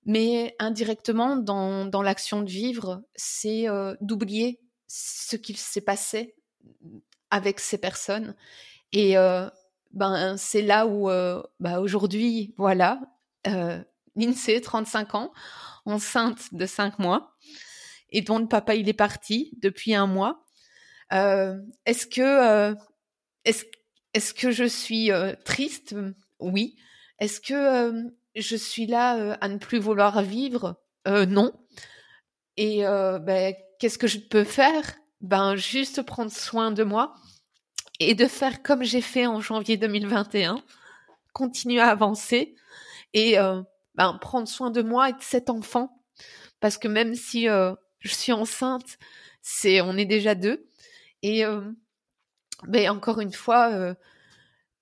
mais 0.05 0.55
indirectement 0.59 1.37
dans, 1.37 1.87
dans 1.87 2.03
l'action 2.03 2.43
de 2.43 2.51
vivre, 2.51 3.03
c'est 3.15 3.67
d'oublier 4.01 4.61
ce 4.89 5.37
qu'il 5.37 5.57
s'est 5.57 5.81
passé 5.81 6.35
avec 7.31 7.61
ces 7.61 7.79
personnes. 7.79 8.35
Et 8.99 9.15
ben 9.93 10.39
c'est 10.39 10.63
là 10.63 10.87
où 10.87 11.11
bah, 11.61 11.81
aujourd'hui, 11.81 12.55
voilà, 12.57 12.99
euh, 13.47 13.79
Lindsay, 14.15 14.59
35 14.63 15.15
ans, 15.15 15.33
enceinte 15.85 16.55
de 16.55 16.65
5 16.65 16.99
mois, 16.99 17.37
et 18.09 18.23
dont 18.23 18.39
le 18.39 18.49
papa 18.49 18.75
il 18.75 18.89
est 18.89 18.95
parti 18.95 19.53
depuis 19.61 19.95
un 19.95 20.07
mois. 20.07 20.47
est-ce 21.11 22.07
que 22.07 22.75
est-ce 23.45 24.33
que 24.33 24.51
je 24.51 24.65
suis 24.65 25.11
triste? 25.45 25.95
Oui. 26.41 26.77
Est-ce 27.19 27.43
que 27.43 28.03
je 28.35 28.57
suis 28.57 28.87
là 28.87 29.35
à 29.43 29.49
ne 29.49 29.59
plus 29.59 29.79
vouloir 29.79 30.23
vivre? 30.23 30.81
Non. 31.07 31.53
Et 32.57 32.81
ben, 32.81 33.55
qu'est-ce 33.79 33.99
que 33.99 34.07
je 34.07 34.21
peux 34.21 34.45
faire? 34.45 34.97
Ben 35.21 35.55
juste 35.55 36.01
prendre 36.01 36.33
soin 36.33 36.71
de 36.71 36.83
moi 36.83 37.15
et 38.01 38.15
de 38.15 38.27
faire 38.27 38.63
comme 38.63 38.83
j'ai 38.83 39.01
fait 39.01 39.27
en 39.27 39.41
janvier 39.41 39.77
2021, 39.77 40.63
continuer 41.33 41.81
à 41.81 41.89
avancer 41.89 42.55
et 43.15 43.37
ben, 43.95 44.19
prendre 44.21 44.49
soin 44.49 44.71
de 44.71 44.83
moi 44.83 45.11
et 45.11 45.13
de 45.13 45.23
cet 45.23 45.51
enfant 45.51 46.03
parce 46.61 46.79
que 46.79 46.89
même 46.89 47.15
si 47.15 47.47
je 47.47 48.09
suis 48.09 48.33
enceinte, 48.33 48.99
c'est 49.43 49.81
on 49.81 49.97
est 49.97 50.05
déjà 50.05 50.35
deux 50.35 50.67
et 51.23 51.45
ben 52.67 52.91
encore 52.91 53.21
une 53.21 53.33
fois 53.33 53.95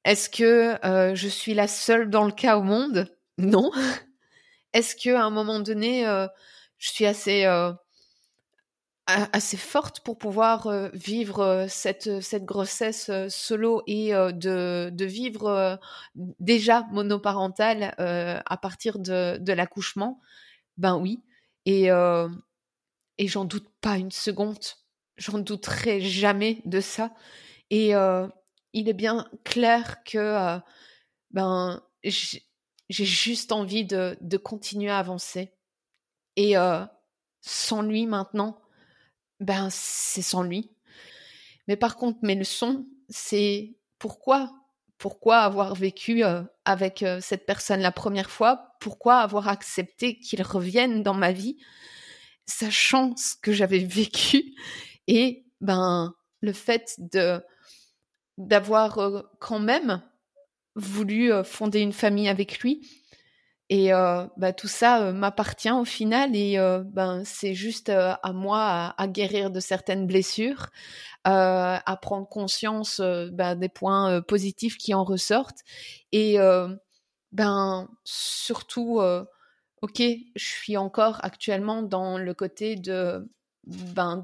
est-ce 0.04 0.28
que 0.28 0.78
je 1.14 1.28
suis 1.28 1.54
la 1.54 1.68
seule 1.68 2.10
dans 2.10 2.24
le 2.24 2.32
cas 2.32 2.56
au 2.56 2.62
monde? 2.62 3.14
Non. 3.38 3.70
Est-ce 4.72 4.96
que 4.96 5.14
à 5.14 5.22
un 5.22 5.30
moment 5.30 5.60
donné, 5.60 6.04
je 6.78 6.90
suis 6.90 7.06
assez 7.06 7.46
assez 9.06 9.56
forte 9.56 10.00
pour 10.00 10.16
pouvoir 10.18 10.90
vivre 10.94 11.66
cette 11.68 12.22
cette 12.22 12.44
grossesse 12.44 13.10
solo 13.28 13.82
et 13.86 14.12
de 14.12 14.90
de 14.90 15.04
vivre 15.04 15.78
déjà 16.14 16.86
monoparentale 16.90 17.94
à 17.98 18.56
partir 18.56 18.98
de 18.98 19.36
de 19.38 19.52
l'accouchement? 19.52 20.20
Ben 20.78 20.96
oui. 20.96 21.22
Et 21.66 21.88
et 23.18 23.28
j'en 23.28 23.44
doute 23.44 23.68
pas 23.80 23.98
une 23.98 24.10
seconde. 24.10 24.58
J'en 25.16 25.38
douterai 25.38 26.00
jamais 26.00 26.62
de 26.64 26.80
ça. 26.80 27.12
Et 27.70 27.92
il 28.72 28.88
est 28.88 28.94
bien 28.94 29.28
clair 29.44 30.02
que 30.04 30.58
ben 31.30 31.82
j'ai 32.02 33.04
juste 33.04 33.52
envie 33.52 33.84
de, 33.84 34.16
de, 34.20 34.36
continuer 34.36 34.90
à 34.90 34.98
avancer. 34.98 35.52
Et 36.36 36.54
sans 37.40 37.82
lui 37.82 38.06
maintenant, 38.06 38.58
ben 39.40 39.68
c'est 39.70 40.22
sans 40.22 40.42
lui. 40.42 40.70
Mais 41.68 41.76
par 41.76 41.96
contre, 41.96 42.18
mes 42.22 42.34
leçons, 42.34 42.86
c'est 43.08 43.74
pourquoi 43.98 44.52
pourquoi 44.98 45.40
avoir 45.40 45.74
vécu 45.74 46.22
avec 46.64 47.04
cette 47.20 47.44
personne 47.44 47.80
la 47.80 47.92
première 47.92 48.30
fois? 48.30 48.76
Pourquoi 48.80 49.18
avoir 49.18 49.48
accepté 49.48 50.18
qu'il 50.18 50.40
revienne 50.42 51.02
dans 51.02 51.12
ma 51.12 51.32
vie, 51.32 51.58
sachant 52.46 53.14
ce 53.16 53.34
que 53.36 53.52
j'avais 53.52 53.78
vécu? 53.84 54.54
Et 55.06 55.44
ben 55.60 56.14
le 56.40 56.52
fait 56.52 56.94
de 56.98 57.42
d'avoir 58.38 59.24
quand 59.40 59.60
même 59.60 60.02
voulu 60.74 61.30
fonder 61.44 61.80
une 61.80 61.92
famille 61.92 62.28
avec 62.28 62.60
lui 62.60 63.03
et 63.74 63.90
bah, 64.36 64.52
tout 64.52 64.68
ça 64.68 65.10
m'appartient 65.10 65.72
au 65.72 65.84
final 65.84 66.36
et 66.36 66.56
ben 66.84 67.24
c'est 67.24 67.54
juste 67.54 67.88
à 67.88 68.32
moi 68.32 68.94
à, 68.96 69.08
guérir 69.08 69.50
de 69.50 69.58
certaines 69.58 70.06
blessures, 70.06 70.68
à 71.24 71.98
prendre 72.00 72.28
conscience 72.28 73.00
ben, 73.00 73.56
des 73.56 73.68
points 73.68 74.22
positifs 74.22 74.78
qui 74.78 74.94
en 74.94 75.02
ressortent. 75.02 75.64
Et 76.12 76.38
ben 77.32 77.88
surtout 78.04 79.00
ok 79.82 80.02
je 80.36 80.44
suis 80.44 80.76
encore 80.76 81.18
actuellement 81.24 81.82
dans 81.82 82.16
le 82.16 82.32
côté 82.32 82.76
de 82.76 83.28
ben 83.66 84.18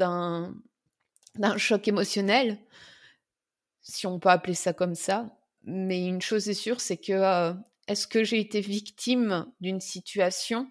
d'un 1.34 1.56
choc 1.56 1.88
émotionnel 1.88 2.56
si 3.82 4.06
on 4.06 4.20
peut 4.20 4.28
appeler 4.28 4.54
ça 4.54 4.72
comme 4.72 4.94
ça. 4.94 5.28
Mais 5.64 6.06
une 6.06 6.22
chose 6.22 6.48
est 6.48 6.54
sûre 6.54 6.80
c'est 6.80 6.98
que 6.98 7.52
est-ce 7.90 8.06
que 8.06 8.22
j'ai 8.22 8.38
été 8.38 8.60
victime 8.60 9.50
d'une 9.60 9.80
situation? 9.80 10.70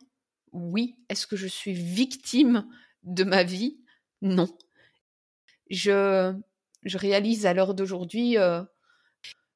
Oui. 0.53 0.95
Est-ce 1.10 1.27
que 1.27 1.36
je 1.36 1.47
suis 1.47 1.73
victime 1.73 2.65
de 3.03 3.25
ma 3.25 3.43
vie? 3.43 3.77
Non. 4.21 4.47
Je, 5.69 6.34
je 6.84 6.97
réalise 6.97 7.45
à 7.45 7.53
l'heure 7.53 7.73
d'aujourd'hui, 7.73 8.38
euh, 8.38 8.63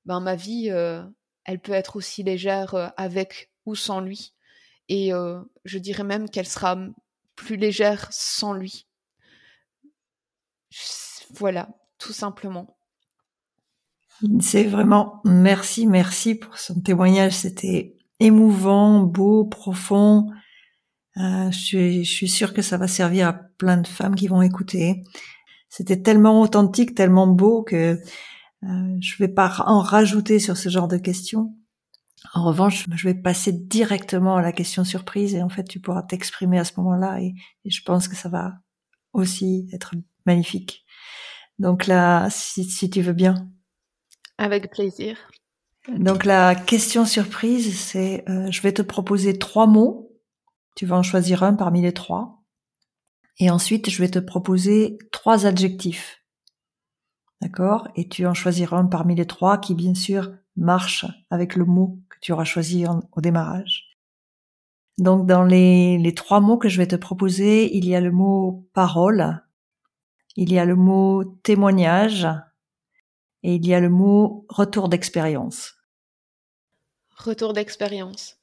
ben 0.03 0.19
ma 0.19 0.35
vie, 0.35 0.71
euh, 0.71 1.05
elle 1.45 1.61
peut 1.61 1.71
être 1.71 1.95
aussi 1.95 2.21
légère 2.21 2.75
euh, 2.75 2.89
avec 2.97 3.49
ou 3.65 3.75
sans 3.75 4.01
lui. 4.01 4.33
Et 4.89 5.11
je 5.63 5.77
dirais 5.77 6.03
même 6.03 6.29
qu'elle 6.29 6.45
sera 6.45 6.77
plus 7.37 7.55
légère 7.55 8.09
sans 8.11 8.51
lui. 8.51 8.85
Voilà, 11.29 11.69
tout 11.97 12.11
simplement. 12.11 12.77
C'est 14.39 14.63
vraiment 14.63 15.21
merci, 15.25 15.85
merci 15.85 16.35
pour 16.35 16.57
son 16.57 16.79
témoignage. 16.81 17.33
C'était 17.33 17.95
émouvant, 18.19 19.01
beau, 19.01 19.45
profond. 19.45 20.29
Euh, 21.17 21.51
je, 21.51 21.57
suis, 21.57 22.05
je 22.05 22.25
sûre 22.25 22.53
que 22.53 22.61
ça 22.61 22.77
va 22.77 22.87
servir 22.87 23.27
à 23.27 23.33
plein 23.33 23.77
de 23.77 23.87
femmes 23.87 24.15
qui 24.15 24.27
vont 24.27 24.41
écouter. 24.41 25.03
C'était 25.69 26.01
tellement 26.01 26.41
authentique, 26.41 26.95
tellement 26.95 27.27
beau 27.27 27.63
que 27.63 27.99
euh, 28.63 28.97
je 29.01 29.15
vais 29.17 29.27
pas 29.27 29.63
en 29.65 29.79
rajouter 29.79 30.39
sur 30.39 30.57
ce 30.57 30.69
genre 30.69 30.87
de 30.87 30.97
questions. 30.97 31.55
En 32.33 32.45
revanche, 32.45 32.85
je 32.93 33.07
vais 33.07 33.13
passer 33.13 33.51
directement 33.51 34.37
à 34.37 34.41
la 34.41 34.53
question 34.53 34.83
surprise 34.83 35.35
et 35.35 35.43
en 35.43 35.49
fait, 35.49 35.65
tu 35.65 35.79
pourras 35.79 36.03
t'exprimer 36.03 36.57
à 36.57 36.63
ce 36.63 36.73
moment-là 36.77 37.21
et, 37.21 37.33
je 37.65 37.81
pense 37.81 38.07
que 38.07 38.15
ça 38.15 38.29
va 38.29 38.53
aussi 39.11 39.67
être 39.73 39.93
magnifique. 40.25 40.85
Donc 41.59 41.85
là, 41.85 42.29
si 42.29 42.89
tu 42.89 43.01
veux 43.01 43.13
bien. 43.13 43.49
Avec 44.37 44.71
plaisir. 44.71 45.17
Donc 45.89 46.23
la 46.23 46.55
question 46.55 47.05
surprise, 47.05 47.77
c'est 47.77 48.23
euh, 48.29 48.49
je 48.49 48.61
vais 48.61 48.71
te 48.71 48.81
proposer 48.81 49.37
trois 49.37 49.67
mots. 49.67 50.11
Tu 50.75 50.85
vas 50.85 50.97
en 50.97 51.03
choisir 51.03 51.43
un 51.43 51.53
parmi 51.53 51.81
les 51.81 51.93
trois. 51.93 52.41
Et 53.39 53.49
ensuite, 53.49 53.89
je 53.89 54.01
vais 54.01 54.09
te 54.09 54.19
proposer 54.19 54.97
trois 55.11 55.45
adjectifs. 55.45 56.23
D'accord? 57.41 57.87
Et 57.95 58.07
tu 58.07 58.25
en 58.25 58.33
choisiras 58.33 58.77
un 58.77 58.85
parmi 58.85 59.15
les 59.15 59.25
trois 59.25 59.57
qui, 59.57 59.75
bien 59.75 59.93
sûr, 59.95 60.31
marche 60.55 61.05
avec 61.29 61.55
le 61.55 61.65
mot 61.65 61.99
que 62.09 62.17
tu 62.21 62.31
auras 62.31 62.45
choisi 62.45 62.85
au 63.11 63.21
démarrage. 63.21 63.97
Donc, 64.97 65.25
dans 65.25 65.43
les, 65.43 65.97
les 65.97 66.13
trois 66.13 66.39
mots 66.39 66.57
que 66.57 66.69
je 66.69 66.77
vais 66.77 66.87
te 66.87 66.95
proposer, 66.95 67.75
il 67.75 67.85
y 67.87 67.95
a 67.95 68.01
le 68.01 68.11
mot 68.11 68.69
parole, 68.73 69.41
il 70.35 70.53
y 70.53 70.59
a 70.59 70.65
le 70.65 70.75
mot 70.75 71.23
témoignage 71.23 72.27
et 73.43 73.55
il 73.55 73.67
y 73.67 73.73
a 73.73 73.79
le 73.79 73.89
mot 73.89 74.45
retour 74.49 74.89
d'expérience. 74.89 75.75
Retour 77.15 77.53
d'expérience. 77.53 78.37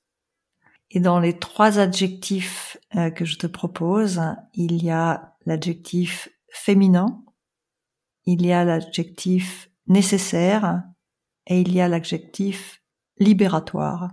Et 0.90 1.00
dans 1.00 1.20
les 1.20 1.38
trois 1.38 1.78
adjectifs 1.78 2.76
euh, 2.96 3.10
que 3.10 3.24
je 3.24 3.38
te 3.38 3.46
propose, 3.46 4.20
il 4.54 4.82
y 4.82 4.90
a 4.90 5.36
l'adjectif 5.46 6.28
féminin, 6.50 7.22
il 8.26 8.44
y 8.44 8.52
a 8.52 8.64
l'adjectif 8.64 9.70
nécessaire 9.86 10.82
et 11.46 11.60
il 11.60 11.72
y 11.72 11.80
a 11.80 11.88
l'adjectif 11.88 12.82
libératoire. 13.18 14.10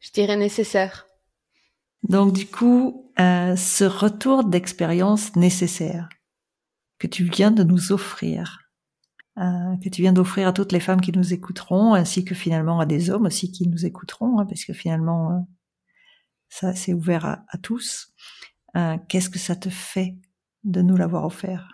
Je 0.00 0.12
dirais 0.12 0.36
nécessaire. 0.36 1.06
Donc 2.02 2.32
du 2.32 2.46
coup, 2.46 3.10
euh, 3.18 3.56
ce 3.56 3.84
retour 3.84 4.44
d'expérience 4.44 5.34
nécessaire 5.36 6.08
que 6.98 7.06
tu 7.06 7.24
viens 7.24 7.50
de 7.50 7.64
nous 7.64 7.92
offrir, 7.92 8.67
que 9.82 9.88
tu 9.88 10.02
viens 10.02 10.12
d'offrir 10.12 10.48
à 10.48 10.52
toutes 10.52 10.72
les 10.72 10.80
femmes 10.80 11.00
qui 11.00 11.12
nous 11.12 11.32
écouteront, 11.32 11.94
ainsi 11.94 12.24
que 12.24 12.34
finalement 12.34 12.80
à 12.80 12.86
des 12.86 13.10
hommes 13.10 13.26
aussi 13.26 13.52
qui 13.52 13.68
nous 13.68 13.86
écouteront, 13.86 14.38
hein, 14.38 14.46
parce 14.46 14.64
que 14.64 14.72
finalement, 14.72 15.30
euh, 15.30 15.40
ça 16.48 16.74
c'est 16.74 16.92
ouvert 16.92 17.24
à, 17.24 17.58
tous. 17.62 18.12
Euh, 18.76 18.96
qu'est-ce 19.08 19.30
que 19.30 19.38
ça 19.38 19.54
te 19.54 19.68
fait 19.68 20.16
de 20.64 20.82
nous 20.82 20.96
l'avoir 20.96 21.24
offert? 21.24 21.70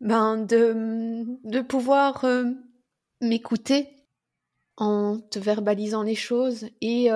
Ben 0.00 0.38
de, 0.38 1.26
de 1.44 1.60
pouvoir 1.60 2.24
m'écouter 3.20 3.88
en 4.78 5.20
te 5.20 5.38
verbalisant 5.38 6.02
les 6.02 6.14
choses 6.14 6.70
et 6.80 7.10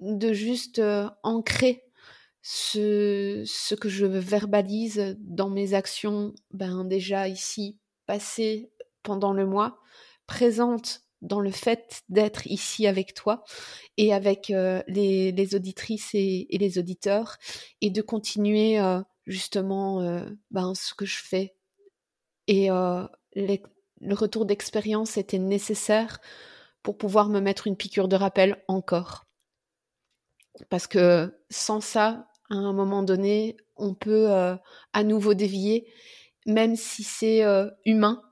de 0.00 0.32
juste 0.32 0.80
ancrer 1.24 1.82
ce, 2.42 3.42
ce 3.44 3.74
que 3.74 3.88
je 3.88 4.06
verbalise 4.06 5.16
dans 5.18 5.50
mes 5.50 5.74
actions, 5.74 6.32
ben 6.52 6.84
déjà 6.84 7.28
ici 7.28 7.80
passé 8.06 8.70
pendant 9.02 9.32
le 9.32 9.46
mois, 9.46 9.78
présente 10.26 11.02
dans 11.22 11.40
le 11.40 11.52
fait 11.52 12.02
d'être 12.08 12.46
ici 12.46 12.86
avec 12.86 13.14
toi 13.14 13.44
et 13.96 14.12
avec 14.12 14.50
euh, 14.50 14.82
les, 14.88 15.54
auditrices 15.54 16.10
et, 16.14 16.46
les 16.50 16.78
auditeurs 16.78 17.38
et 17.80 17.90
de 17.90 18.02
continuer 18.02 18.78
euh, 18.80 19.00
justement 19.26 20.00
euh, 20.00 20.24
ben, 20.50 20.74
ce 20.74 20.94
que 20.94 21.06
je 21.06 21.22
fais. 21.22 21.54
Et 22.48 22.68
le 22.68 24.14
retour 24.14 24.46
d'expérience 24.46 25.16
était 25.16 25.38
nécessaire 25.38 26.20
pour 26.82 26.98
pouvoir 26.98 27.28
me 27.28 27.40
mettre 27.40 27.68
une 27.68 27.76
piqûre 27.76 28.08
de 28.08 28.16
rappel 28.16 28.62
encore. 28.66 29.26
Parce 30.68 30.88
que 30.88 31.40
sans 31.50 31.80
ça, 31.80 32.26
à 32.50 32.56
un 32.56 32.72
moment 32.72 33.04
donné, 33.04 33.56
on 33.76 33.94
peut 33.94 34.28
à 34.92 35.04
nouveau 35.04 35.34
dévier, 35.34 35.86
même 36.46 36.76
si 36.76 37.02
c'est 37.04 37.42
humain. 37.84 38.22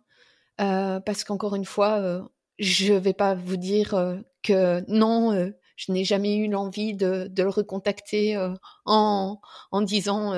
parce 0.59 1.25
qu'encore 1.25 1.55
une 1.55 1.64
fois, 1.64 2.29
je 2.61 2.92
vais 2.92 3.14
pas 3.14 3.35
vous 3.35 3.57
dire 3.57 3.94
euh, 3.94 4.16
que 4.42 4.85
non, 4.88 5.33
euh, 5.33 5.51
je 5.77 5.92
n'ai 5.92 6.05
jamais 6.05 6.37
eu 6.37 6.49
l'envie 6.49 6.94
de, 6.94 7.31
le 7.37 7.49
recontacter 7.49 8.37
euh, 8.37 8.55
en, 8.85 9.40
en 9.73 9.81
disant 9.81 10.35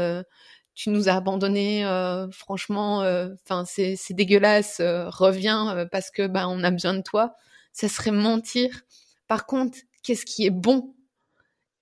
tu 0.75 0.89
nous 0.89 1.11
as 1.11 1.15
abandonnés, 1.17 1.85
franchement, 2.33 3.01
enfin 3.45 3.65
c'est 3.67 3.99
dégueulasse, 4.11 4.81
reviens 4.81 5.87
parce 5.93 6.11
que 6.11 6.27
ben 6.27 6.47
on 6.49 6.65
a 6.65 6.71
besoin 6.71 6.95
de 6.95 7.03
toi. 7.03 7.35
Ça 7.73 7.89
serait 7.89 8.11
mentir. 8.11 8.71
Par 9.29 9.45
contre, 9.45 9.77
qu'est-ce 10.03 10.25
qui 10.25 10.47
est 10.47 10.51
bon 10.51 10.95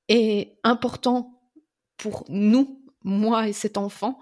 et 0.09 0.59
important 0.65 1.41
pour 1.99 2.25
nous, 2.29 2.83
moi 3.05 3.47
et 3.47 3.53
cet 3.53 3.77
enfant, 3.77 4.19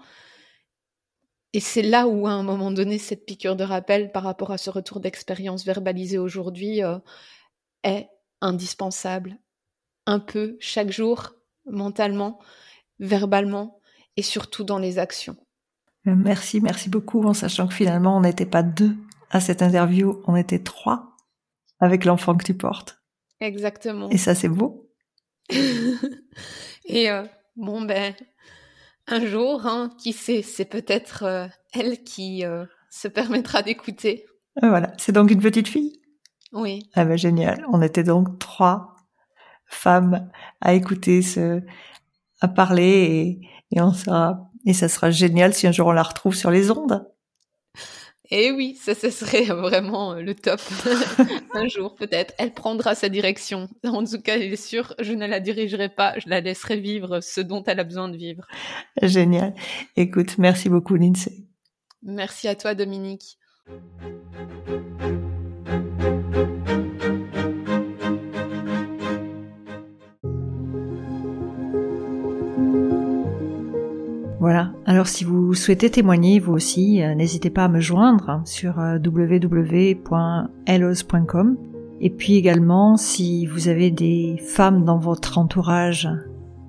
et 1.53 1.59
c'est 1.59 1.81
là 1.81 2.07
où, 2.07 2.27
à 2.27 2.31
un 2.31 2.43
moment 2.43 2.71
donné, 2.71 2.97
cette 2.97 3.25
piqûre 3.25 3.55
de 3.55 3.63
rappel 3.63 4.11
par 4.11 4.23
rapport 4.23 4.51
à 4.51 4.57
ce 4.57 4.69
retour 4.69 4.99
d'expérience 4.99 5.65
verbalisé 5.65 6.17
aujourd'hui 6.17 6.83
euh, 6.83 6.97
est 7.83 8.07
indispensable. 8.41 9.37
Un 10.05 10.19
peu 10.19 10.57
chaque 10.59 10.91
jour, 10.91 11.33
mentalement, 11.65 12.39
verbalement 12.99 13.79
et 14.15 14.21
surtout 14.21 14.63
dans 14.63 14.77
les 14.77 14.99
actions. 14.99 15.37
Euh, 16.07 16.15
merci, 16.15 16.61
merci 16.61 16.89
beaucoup, 16.89 17.23
en 17.23 17.33
sachant 17.33 17.67
que 17.67 17.73
finalement, 17.73 18.17
on 18.17 18.21
n'était 18.21 18.45
pas 18.45 18.63
deux 18.63 18.95
à 19.31 19.39
cette 19.39 19.61
interview, 19.61 20.21
on 20.27 20.35
était 20.35 20.63
trois 20.63 21.15
avec 21.79 22.05
l'enfant 22.05 22.35
que 22.35 22.45
tu 22.45 22.53
portes. 22.53 23.01
Exactement. 23.39 24.09
Et 24.09 24.17
ça, 24.17 24.35
c'est 24.35 24.49
beau. 24.49 24.91
et 26.85 27.09
euh, 27.09 27.25
bon, 27.55 27.81
ben, 27.81 28.13
un 29.09 29.25
jour, 29.25 29.65
hein, 29.65 29.91
qui 30.01 30.13
sait, 30.13 30.41
c'est 30.41 30.65
peut-être 30.65 31.23
euh, 31.23 31.47
elle 31.73 32.03
qui 32.03 32.45
euh, 32.45 32.65
se 32.89 33.07
permettra 33.07 33.61
d'écouter. 33.61 34.25
Euh, 34.63 34.69
voilà, 34.69 34.93
c'est 34.97 35.11
donc 35.11 35.31
une 35.31 35.41
petite 35.41 35.67
fille? 35.67 35.99
Oui. 36.51 36.89
Ah 36.95 37.05
ben 37.05 37.17
génial, 37.17 37.65
on 37.71 37.81
était 37.81 38.03
donc 38.03 38.39
trois 38.39 38.95
femmes 39.65 40.29
à 40.61 40.73
écouter, 40.73 41.21
ce, 41.21 41.61
à 42.41 42.47
parler 42.47 43.39
et, 43.71 43.75
et 43.77 43.81
on 43.81 43.93
sera, 43.93 44.49
et 44.65 44.73
ça 44.73 44.89
sera 44.89 45.11
génial 45.11 45.53
si 45.53 45.67
un 45.67 45.71
jour 45.71 45.87
on 45.87 45.91
la 45.91 46.03
retrouve 46.03 46.35
sur 46.35 46.51
les 46.51 46.71
ondes. 46.71 47.07
Et 48.31 48.51
oui, 48.51 48.75
ça, 48.75 48.93
ce 48.93 49.09
serait 49.09 49.43
vraiment 49.45 50.13
le 50.13 50.35
top. 50.35 50.61
un 51.53 51.67
jour, 51.67 51.95
peut-être. 51.95 52.33
Elle 52.37 52.53
prendra 52.53 52.95
sa 52.95 53.09
direction. 53.09 53.69
En 53.83 54.03
tout 54.03 54.21
cas, 54.21 54.35
elle 54.35 54.53
est 54.53 54.55
sûre, 54.55 54.93
je 54.99 55.13
ne 55.13 55.25
la 55.25 55.39
dirigerai 55.39 55.89
pas. 55.89 56.17
Je 56.19 56.29
la 56.29 56.41
laisserai 56.41 56.79
vivre 56.79 57.21
ce 57.21 57.41
dont 57.41 57.63
elle 57.63 57.79
a 57.79 57.83
besoin 57.83 58.09
de 58.09 58.17
vivre. 58.17 58.45
Génial. 59.01 59.55
Écoute, 59.95 60.37
merci 60.37 60.69
beaucoup, 60.69 60.95
Lindsay. 60.95 61.47
Merci 62.03 62.47
à 62.47 62.55
toi, 62.55 62.75
Dominique. 62.75 63.37
Voilà. 74.39 74.71
Alors 74.85 75.07
si 75.07 75.25
vous 75.25 75.53
souhaitez 75.53 75.89
témoigner 75.89 76.39
vous 76.39 76.53
aussi, 76.53 77.03
euh, 77.03 77.13
n'hésitez 77.13 77.49
pas 77.49 77.65
à 77.65 77.67
me 77.67 77.81
joindre 77.81 78.41
sur 78.45 78.79
euh, 78.79 78.97
www.elos.com. 78.97 79.97
Et 82.01 82.09
puis 82.09 82.35
également, 82.35 82.95
si 82.95 83.45
vous 83.45 83.67
avez 83.67 83.91
des 83.91 84.37
femmes 84.41 84.85
dans 84.85 84.97
votre 84.97 85.37
entourage 85.37 86.07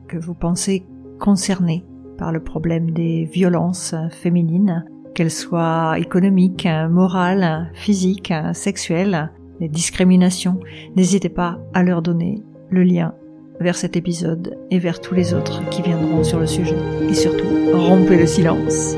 que 0.08 0.18
vous 0.18 0.34
pensez 0.34 0.84
concernées 1.20 1.84
par 2.18 2.32
le 2.32 2.40
problème 2.40 2.90
des 2.90 3.26
violences 3.26 3.94
féminines, 4.10 4.84
qu'elles 5.14 5.30
soient 5.30 5.96
économiques, 6.00 6.66
morales, 6.90 7.70
physiques, 7.74 8.34
sexuelles, 8.52 9.30
des 9.60 9.68
discriminations, 9.68 10.58
n'hésitez 10.96 11.28
pas 11.28 11.60
à 11.74 11.84
leur 11.84 12.02
donner 12.02 12.42
le 12.70 12.82
lien 12.82 13.14
vers 13.60 13.76
cet 13.76 13.96
épisode 13.96 14.56
et 14.70 14.78
vers 14.78 15.00
tous 15.00 15.14
les 15.14 15.34
autres 15.34 15.68
qui 15.68 15.82
viendront 15.82 16.24
sur 16.24 16.38
le 16.38 16.46
sujet. 16.46 16.76
Et 17.08 17.14
surtout, 17.14 17.46
rompez 17.74 18.16
le 18.16 18.26
silence. 18.26 18.96